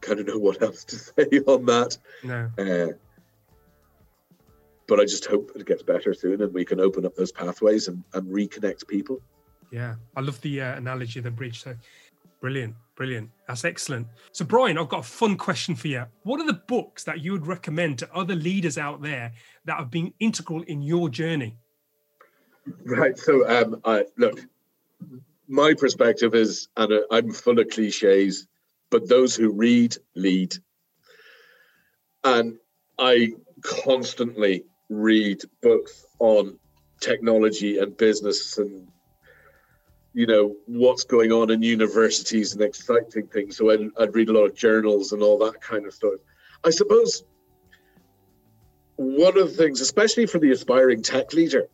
[0.00, 1.98] kind of know what else to say on that.
[2.22, 2.50] no.
[2.58, 2.92] Uh,
[4.88, 7.88] but I just hope it gets better soon and we can open up those pathways
[7.88, 9.20] and, and reconnect people.
[9.72, 11.64] Yeah, I love the uh, analogy of the bridge.
[11.64, 11.74] So
[12.40, 13.30] brilliant, brilliant.
[13.46, 14.08] That's excellent.
[14.32, 16.04] So, Brian, I've got a fun question for you.
[16.24, 19.32] What are the books that you would recommend to other leaders out there
[19.66, 21.56] that have been integral in your journey?
[22.84, 23.16] Right.
[23.16, 24.40] So, um, I look,
[25.46, 28.48] my perspective is, and uh, I'm full of cliches,
[28.90, 30.56] but those who read lead.
[32.24, 32.58] And
[32.98, 36.58] I constantly read books on
[37.00, 38.88] technology and business and
[40.16, 43.58] you know what's going on in universities and exciting things.
[43.58, 46.14] So I'd, I'd read a lot of journals and all that kind of stuff.
[46.64, 47.22] I suppose
[48.96, 51.68] one of the things especially for the aspiring tech leader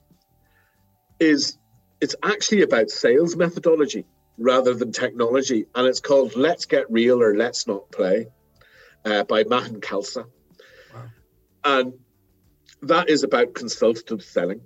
[1.20, 1.57] is
[2.01, 4.07] it's actually about sales methodology
[4.38, 5.66] rather than technology.
[5.76, 8.26] And it's called let's get real or let's not play
[9.05, 10.24] uh, by Mahan Khalsa
[10.93, 11.11] Wow.
[11.64, 11.93] and
[12.82, 14.62] that is about consultative selling.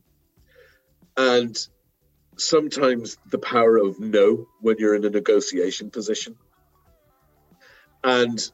[1.18, 1.54] And
[2.36, 6.36] sometimes the power of no when you're in a negotiation position.
[8.04, 8.50] And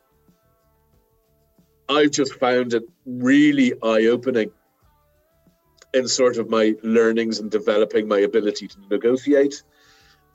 [1.88, 4.50] i've just found it really eye-opening
[5.94, 9.62] in sort of my learnings and developing my ability to negotiate.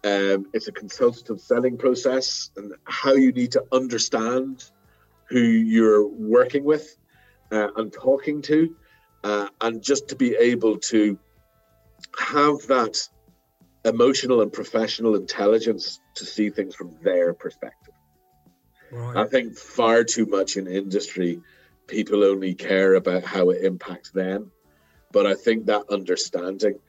[0.03, 4.69] Um, it's a consultative selling process and how you need to understand
[5.25, 6.95] who you're working with
[7.51, 8.75] uh, and talking to
[9.23, 11.17] uh, and just to be able to
[12.19, 13.09] have that
[13.87, 17.93] emotional and professional intelligence to see things from their perspective.
[19.15, 21.41] I think far too much in industry,
[21.87, 24.51] people only care about how it impacts them.
[25.11, 26.79] But I think that understanding.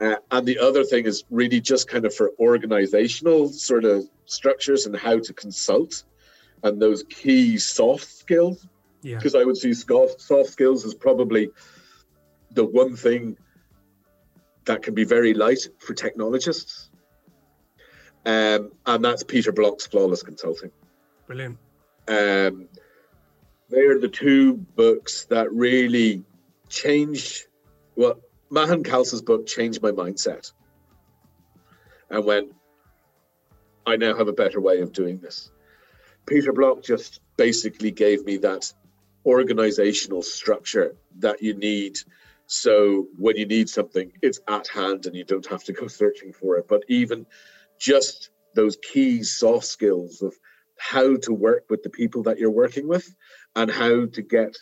[0.00, 4.86] Uh, and the other thing is really just kind of for organizational sort of structures
[4.86, 6.04] and how to consult
[6.64, 8.66] and those key soft skills
[9.02, 9.16] Yeah.
[9.16, 11.50] because I would see soft, soft skills as probably
[12.50, 13.36] the one thing
[14.64, 16.90] that can be very light for technologists.
[18.24, 20.70] Um, and that's Peter Block's Flawless Consulting.
[21.26, 21.58] Brilliant.
[22.06, 22.68] Um,
[23.68, 26.24] they're the two books that really
[26.68, 27.46] changed.
[27.96, 30.52] Well, Mahan Khalsa's book changed my mindset.
[32.10, 32.52] And when
[33.86, 35.50] I now have a better way of doing this.
[36.26, 38.72] Peter Block just basically gave me that
[39.26, 41.98] organizational structure that you need.
[42.52, 46.34] So when you need something, it's at hand and you don't have to go searching
[46.34, 46.68] for it.
[46.68, 47.24] But even
[47.80, 50.34] just those key soft skills of
[50.78, 53.14] how to work with the people that you're working with
[53.56, 54.54] and how to get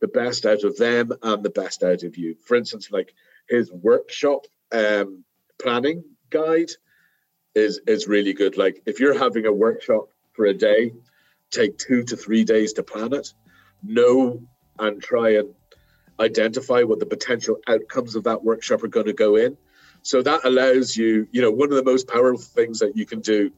[0.00, 2.36] the best out of them and the best out of you.
[2.44, 3.12] For instance, like
[3.48, 5.24] his workshop um,
[5.60, 6.70] planning guide
[7.56, 8.56] is is really good.
[8.56, 10.92] Like if you're having a workshop for a day,
[11.50, 13.34] take two to three days to plan it.
[13.82, 14.42] Know
[14.78, 15.54] and try and
[16.22, 19.56] identify what the potential outcomes of that workshop are going to go in.
[20.02, 23.20] So that allows you, you know, one of the most powerful things that you can
[23.20, 23.52] do,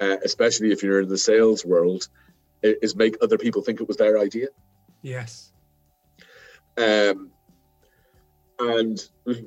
[0.00, 2.08] uh, especially if you're in the sales world,
[2.62, 4.48] is make other people think it was their idea.
[5.02, 5.52] Yes.
[6.76, 7.30] Um,
[8.58, 8.98] and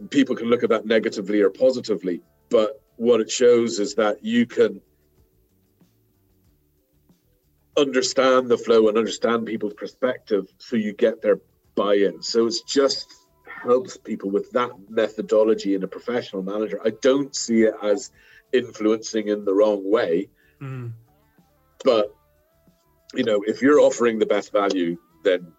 [0.09, 4.45] people can look at that negatively or positively, but what it shows is that you
[4.45, 4.81] can
[7.77, 11.39] understand the flow and understand people's perspective so you get their
[11.75, 12.21] buy-in.
[12.21, 13.13] So it's just
[13.45, 16.79] helps people with that methodology in a professional manager.
[16.83, 18.11] I don't see it as
[18.51, 20.29] influencing in the wrong way,
[20.61, 20.93] Mm.
[21.83, 22.13] but
[23.13, 25.51] you know, if you're offering the best value, then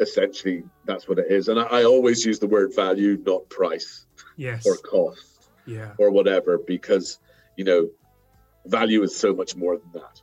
[0.00, 1.48] essentially that's what it is.
[1.48, 4.66] And I, I always use the word value, not price Yes.
[4.66, 5.92] or cost Yeah.
[5.98, 7.18] or whatever, because
[7.56, 7.90] you know,
[8.66, 10.22] value is so much more than that.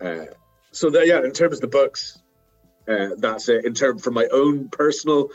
[0.00, 0.34] Uh,
[0.72, 2.21] so that, yeah, in terms of the books,
[2.88, 3.64] uh, that's it.
[3.64, 5.30] In terms for my own personal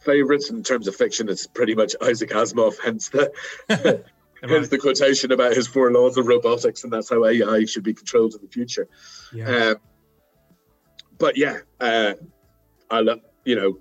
[0.00, 2.76] favorites, in terms of fiction, it's pretty much Isaac Asimov.
[2.82, 3.32] Hence the
[4.48, 7.92] Hence the quotation about his four laws of robotics, and that's how AI should be
[7.92, 8.88] controlled in the future.
[9.34, 9.48] Yeah.
[9.48, 9.76] Um,
[11.18, 12.14] but yeah, uh,
[12.90, 13.78] I love you know,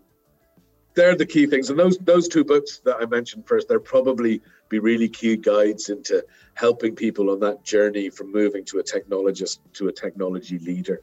[0.96, 4.42] they're the key things, and those those two books that I mentioned first, they're probably
[4.68, 9.60] be really key guides into helping people on that journey from moving to a technologist
[9.74, 11.00] to a technology leader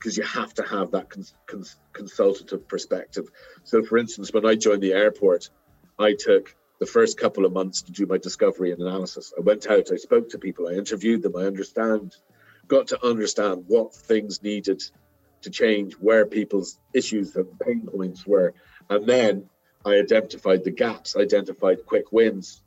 [0.00, 3.28] because you have to have that cons- cons- consultative perspective.
[3.64, 5.50] So, for instance, when I joined the airport,
[5.98, 9.34] I took the first couple of months to do my discovery and analysis.
[9.36, 12.16] I went out, I spoke to people, I interviewed them, I understand,
[12.66, 14.82] got to understand what things needed
[15.42, 18.54] to change, where people's issues and pain points were,
[18.88, 19.50] and then
[19.84, 22.62] I identified the gaps, identified quick wins,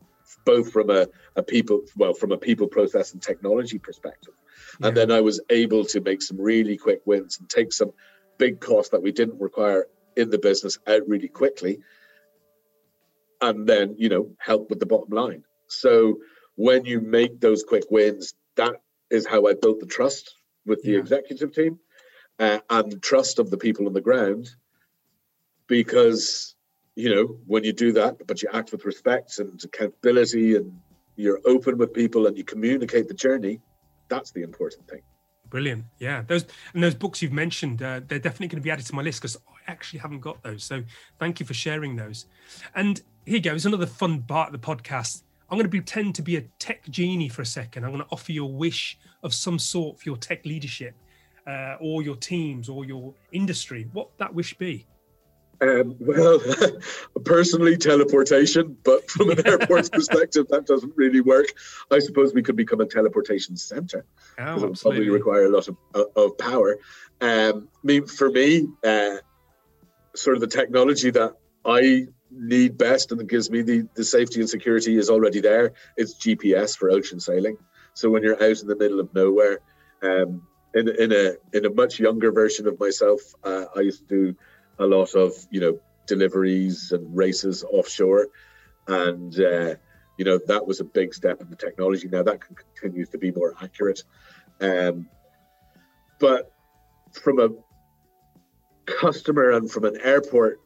[0.45, 4.33] both from a, a people, well, from a people process and technology perspective.
[4.79, 4.87] Yeah.
[4.87, 7.91] And then I was able to make some really quick wins and take some
[8.37, 11.79] big costs that we didn't require in the business out really quickly.
[13.41, 15.43] And then, you know, help with the bottom line.
[15.67, 16.19] So
[16.55, 18.75] when you make those quick wins, that
[19.09, 20.35] is how I built the trust
[20.65, 20.99] with the yeah.
[20.99, 21.79] executive team
[22.39, 24.49] uh, and trust of the people on the ground.
[25.67, 26.55] Because,
[26.95, 30.79] you know, when you do that, but you act with respect and accountability and
[31.15, 33.61] you're open with people and you communicate the journey,
[34.09, 35.01] that's the important thing.
[35.49, 35.85] Brilliant.
[35.99, 38.95] Yeah, those and those books you've mentioned, uh, they're definitely going to be added to
[38.95, 40.63] my list because I actually haven't got those.
[40.63, 40.83] So
[41.19, 42.25] thank you for sharing those.
[42.75, 45.23] And here goes another fun part of the podcast.
[45.49, 47.83] I'm going to pretend to be a tech genie for a second.
[47.83, 50.95] I'm going to offer you a wish of some sort for your tech leadership,
[51.45, 53.87] uh, or your teams, or your industry.
[53.93, 54.87] What that wish be?
[55.61, 56.39] Um, well,
[57.25, 61.47] personally, teleportation, but from an airport's perspective, that doesn't really work.
[61.91, 64.05] I suppose we could become a teleportation center.
[64.39, 65.77] Oh, it would probably require a lot of,
[66.15, 66.77] of power.
[67.21, 69.17] Um, I mean, for me, uh,
[70.15, 71.33] sort of the technology that
[71.65, 75.73] I need best and that gives me the, the safety and security is already there.
[75.97, 77.57] It's GPS for ocean sailing.
[77.93, 79.59] So when you're out in the middle of nowhere,
[80.01, 80.41] um,
[80.73, 84.35] in, in a in a much younger version of myself, uh, I used to do
[84.79, 88.27] a lot of you know deliveries and races offshore,
[88.87, 89.75] and uh,
[90.17, 92.07] you know that was a big step in the technology.
[92.07, 94.03] Now that can, continues to be more accurate,
[94.61, 95.07] um,
[96.19, 96.51] but
[97.11, 97.49] from a
[98.85, 100.59] customer and from an airport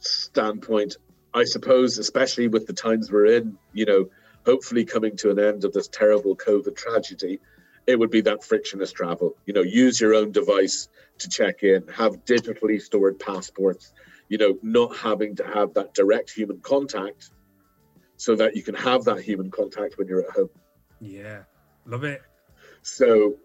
[0.00, 0.96] standpoint,
[1.34, 4.08] I suppose, especially with the times we're in, you know,
[4.46, 7.40] hopefully coming to an end of this terrible COVID tragedy,
[7.88, 9.34] it would be that frictionless travel.
[9.46, 10.88] You know, use your own device
[11.20, 13.94] to check in, have digitally stored passports,
[14.28, 17.30] you know, not having to have that direct human contact
[18.18, 20.50] so that you can have that human contact when you're at home.
[21.00, 21.44] Yeah,
[21.86, 22.20] love it.
[22.82, 23.36] So,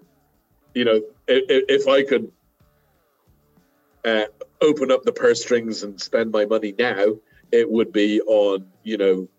[0.74, 2.30] you know, if, if I could
[4.04, 4.26] uh,
[4.62, 7.16] open up the purse strings and spend my money now,
[7.54, 9.30] it would be on, you know,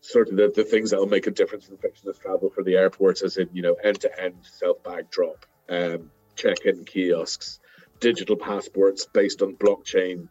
[0.00, 2.76] sort of the, the things that will make a difference in frictionless travel for the
[2.76, 7.60] airports, as in, you know, end to end self bag drop, um, check in kiosks,
[8.00, 10.28] digital passports based on blockchain,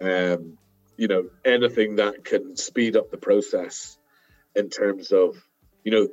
[0.00, 0.58] um,
[0.96, 3.98] you know, anything that can speed up the process
[4.54, 5.36] in terms of,
[5.84, 6.08] you know,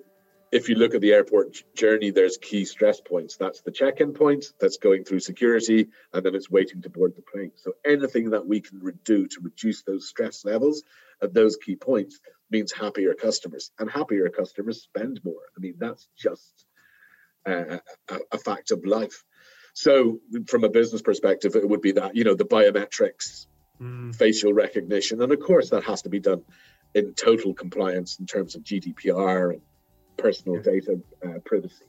[0.51, 3.35] if you look at the airport journey, there's key stress points.
[3.35, 7.23] That's the check-in point, that's going through security, and then it's waiting to board the
[7.23, 7.51] plane.
[7.55, 10.83] So anything that we can do to reduce those stress levels
[11.21, 12.21] at those key points
[12.51, 15.41] means happier customers, and happier customers spend more.
[15.57, 16.65] I mean, that's just
[17.45, 17.79] a,
[18.31, 19.23] a fact of life.
[19.73, 23.47] So, from a business perspective, it would be that you know the biometrics,
[23.81, 24.15] mm.
[24.15, 26.43] facial recognition, and of course that has to be done
[26.93, 29.61] in total compliance in terms of GDPR and
[30.17, 30.63] personal yeah.
[30.63, 31.85] data uh, privacy,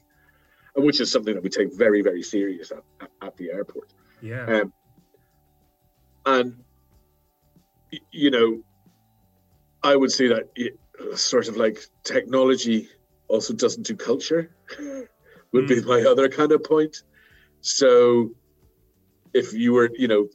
[0.75, 3.93] which is something that we take very, very serious at, at, at the airport.
[4.21, 4.63] Yeah.
[4.63, 4.73] Um,
[6.27, 6.65] and
[8.11, 8.63] you know,
[9.87, 10.77] I would say that it,
[11.15, 12.89] sort of like technology
[13.29, 14.51] also doesn't do culture,
[15.53, 15.69] would mm.
[15.69, 17.05] be my other kind of point.
[17.61, 18.31] So
[19.33, 20.29] if you were, you know,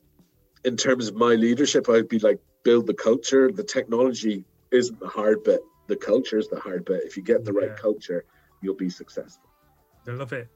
[0.64, 3.52] in terms of my leadership, I'd be like, build the culture.
[3.52, 5.60] The technology isn't the hard bit.
[5.88, 7.04] The culture is the hard bit.
[7.04, 7.68] If you get the yeah.
[7.68, 8.24] right culture,
[8.62, 9.50] you'll be successful.
[10.08, 10.48] I love it.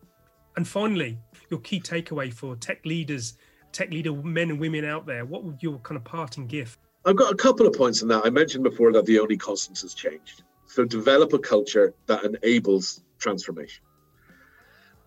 [0.55, 1.17] And finally,
[1.49, 3.37] your key takeaway for tech leaders,
[3.73, 6.79] tech leader men and women out there, what would your kind of parting gift?
[7.05, 8.25] I've got a couple of points on that.
[8.25, 10.41] I mentioned before that the only constant has changed.
[10.65, 13.83] So develop a culture that enables transformation.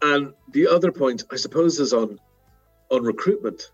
[0.01, 2.21] And the other point, I suppose, is on
[2.91, 3.71] on recruitment,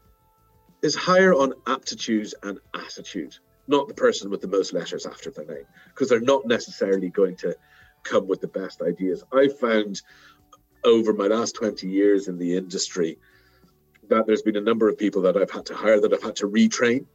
[0.82, 3.36] is higher on aptitude and attitude,
[3.68, 7.36] not the person with the most letters after their name, because they're not necessarily going
[7.36, 7.54] to
[8.02, 9.22] come with the best ideas.
[9.32, 10.02] I found
[10.82, 13.18] over my last 20 years in the industry
[14.08, 16.36] that there's been a number of people that I've had to hire that I've had
[16.36, 17.06] to retrain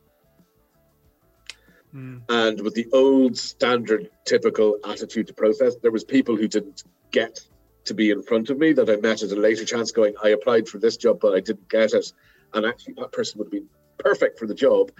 [1.94, 2.22] Mm.
[2.30, 7.40] And with the old standard typical attitude to process, there was people who didn't get
[7.86, 10.30] to be in front of me that I met at a later chance going, I
[10.30, 12.12] applied for this job, but I didn't get it.
[12.54, 14.92] And actually that person would have been perfect for the job.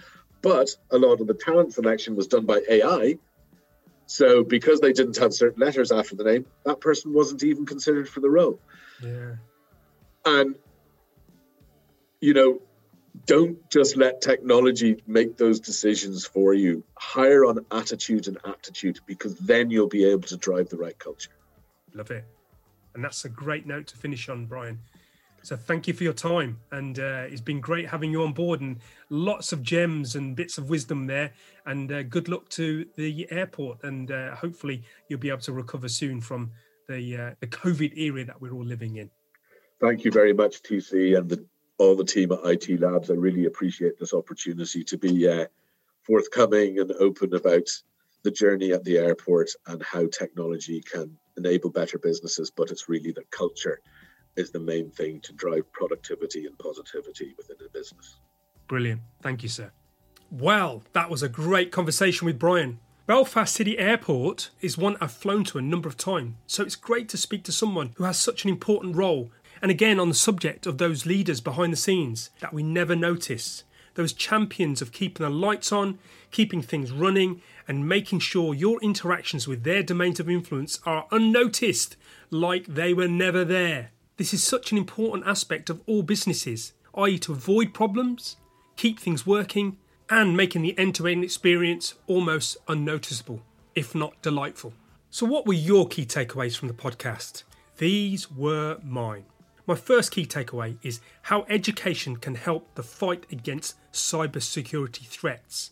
[0.42, 3.18] But a lot of the talent selection was done by AI.
[4.06, 8.08] So because they didn't have certain letters after the name, that person wasn't even considered
[8.08, 8.58] for the role.
[9.02, 9.36] Yeah.
[10.24, 10.56] And
[12.20, 12.60] you know,
[13.26, 16.84] don't just let technology make those decisions for you.
[16.98, 21.30] Hire on attitude and aptitude because then you'll be able to drive the right culture.
[21.94, 22.24] Love it.
[22.94, 24.80] And that's a great note to finish on, Brian.
[25.42, 28.60] So thank you for your time, and uh, it's been great having you on board,
[28.60, 28.76] and
[29.08, 31.32] lots of gems and bits of wisdom there.
[31.64, 35.88] And uh, good luck to the airport, and uh, hopefully you'll be able to recover
[35.88, 36.50] soon from
[36.88, 39.10] the uh, the COVID era that we're all living in.
[39.80, 41.42] Thank you very much, TC, and the
[41.80, 43.10] all the team at IT Labs.
[43.10, 45.46] I really appreciate this opportunity to be uh,
[46.02, 47.68] forthcoming and open about
[48.22, 52.50] the journey at the airport and how technology can enable better businesses.
[52.50, 53.80] But it's really that culture
[54.36, 58.18] is the main thing to drive productivity and positivity within a business.
[58.68, 59.00] Brilliant.
[59.22, 59.72] Thank you, sir.
[60.30, 62.78] Well, that was a great conversation with Brian.
[63.06, 67.08] Belfast City Airport is one I've flown to a number of times, so it's great
[67.08, 69.32] to speak to someone who has such an important role
[69.62, 73.64] and again, on the subject of those leaders behind the scenes that we never notice,
[73.94, 75.98] those champions of keeping the lights on,
[76.30, 81.96] keeping things running, and making sure your interactions with their domains of influence are unnoticed,
[82.30, 83.90] like they were never there.
[84.16, 88.36] This is such an important aspect of all businesses, i.e., to avoid problems,
[88.76, 89.76] keep things working,
[90.08, 93.42] and making the end to end experience almost unnoticeable,
[93.74, 94.72] if not delightful.
[95.10, 97.44] So, what were your key takeaways from the podcast?
[97.78, 99.24] These were mine.
[99.70, 105.70] My first key takeaway is how education can help the fight against cybersecurity threats.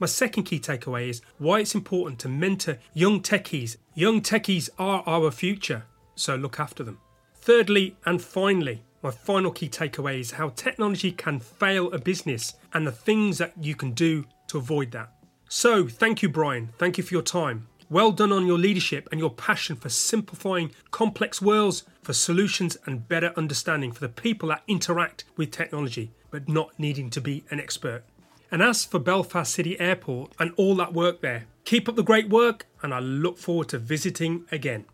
[0.00, 3.76] My second key takeaway is why it's important to mentor young techies.
[3.94, 5.84] Young techies are our future,
[6.16, 6.98] so look after them.
[7.36, 12.84] Thirdly, and finally, my final key takeaway is how technology can fail a business and
[12.84, 15.12] the things that you can do to avoid that.
[15.48, 16.70] So, thank you, Brian.
[16.78, 17.68] Thank you for your time.
[17.88, 23.08] Well done on your leadership and your passion for simplifying complex worlds for solutions and
[23.08, 27.58] better understanding for the people that interact with technology, but not needing to be an
[27.58, 28.04] expert.
[28.48, 32.28] And as for Belfast City Airport and all that work there, keep up the great
[32.28, 34.84] work and I look forward to visiting again.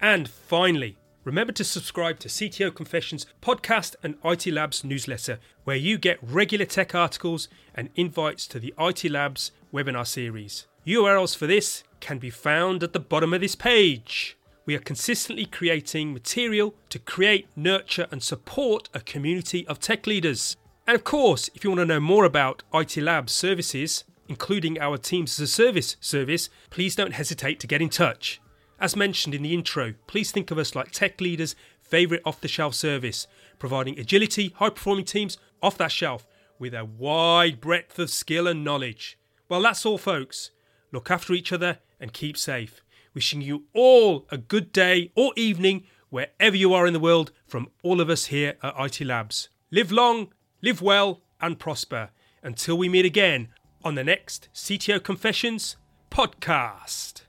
[0.00, 5.98] And finally, remember to subscribe to CTO Confessions podcast and IT Labs newsletter, where you
[5.98, 10.66] get regular tech articles and invites to the IT Labs webinar series.
[10.86, 14.38] URLs for this can be found at the bottom of this page.
[14.66, 20.56] We are consistently creating material to create, nurture, and support a community of tech leaders.
[20.86, 24.96] And of course, if you want to know more about IT Labs services, including our
[24.96, 28.40] Teams as a Service service, please don't hesitate to get in touch.
[28.80, 32.48] As mentioned in the intro, please think of us like tech leaders' favourite off the
[32.48, 33.26] shelf service,
[33.58, 36.26] providing agility, high performing teams off that shelf
[36.58, 39.18] with a wide breadth of skill and knowledge.
[39.48, 40.50] Well, that's all, folks.
[40.90, 42.83] Look after each other and keep safe.
[43.14, 47.68] Wishing you all a good day or evening wherever you are in the world from
[47.82, 49.48] all of us here at IT Labs.
[49.70, 52.10] Live long, live well, and prosper
[52.42, 53.48] until we meet again
[53.84, 55.76] on the next CTO Confessions
[56.10, 57.22] podcast.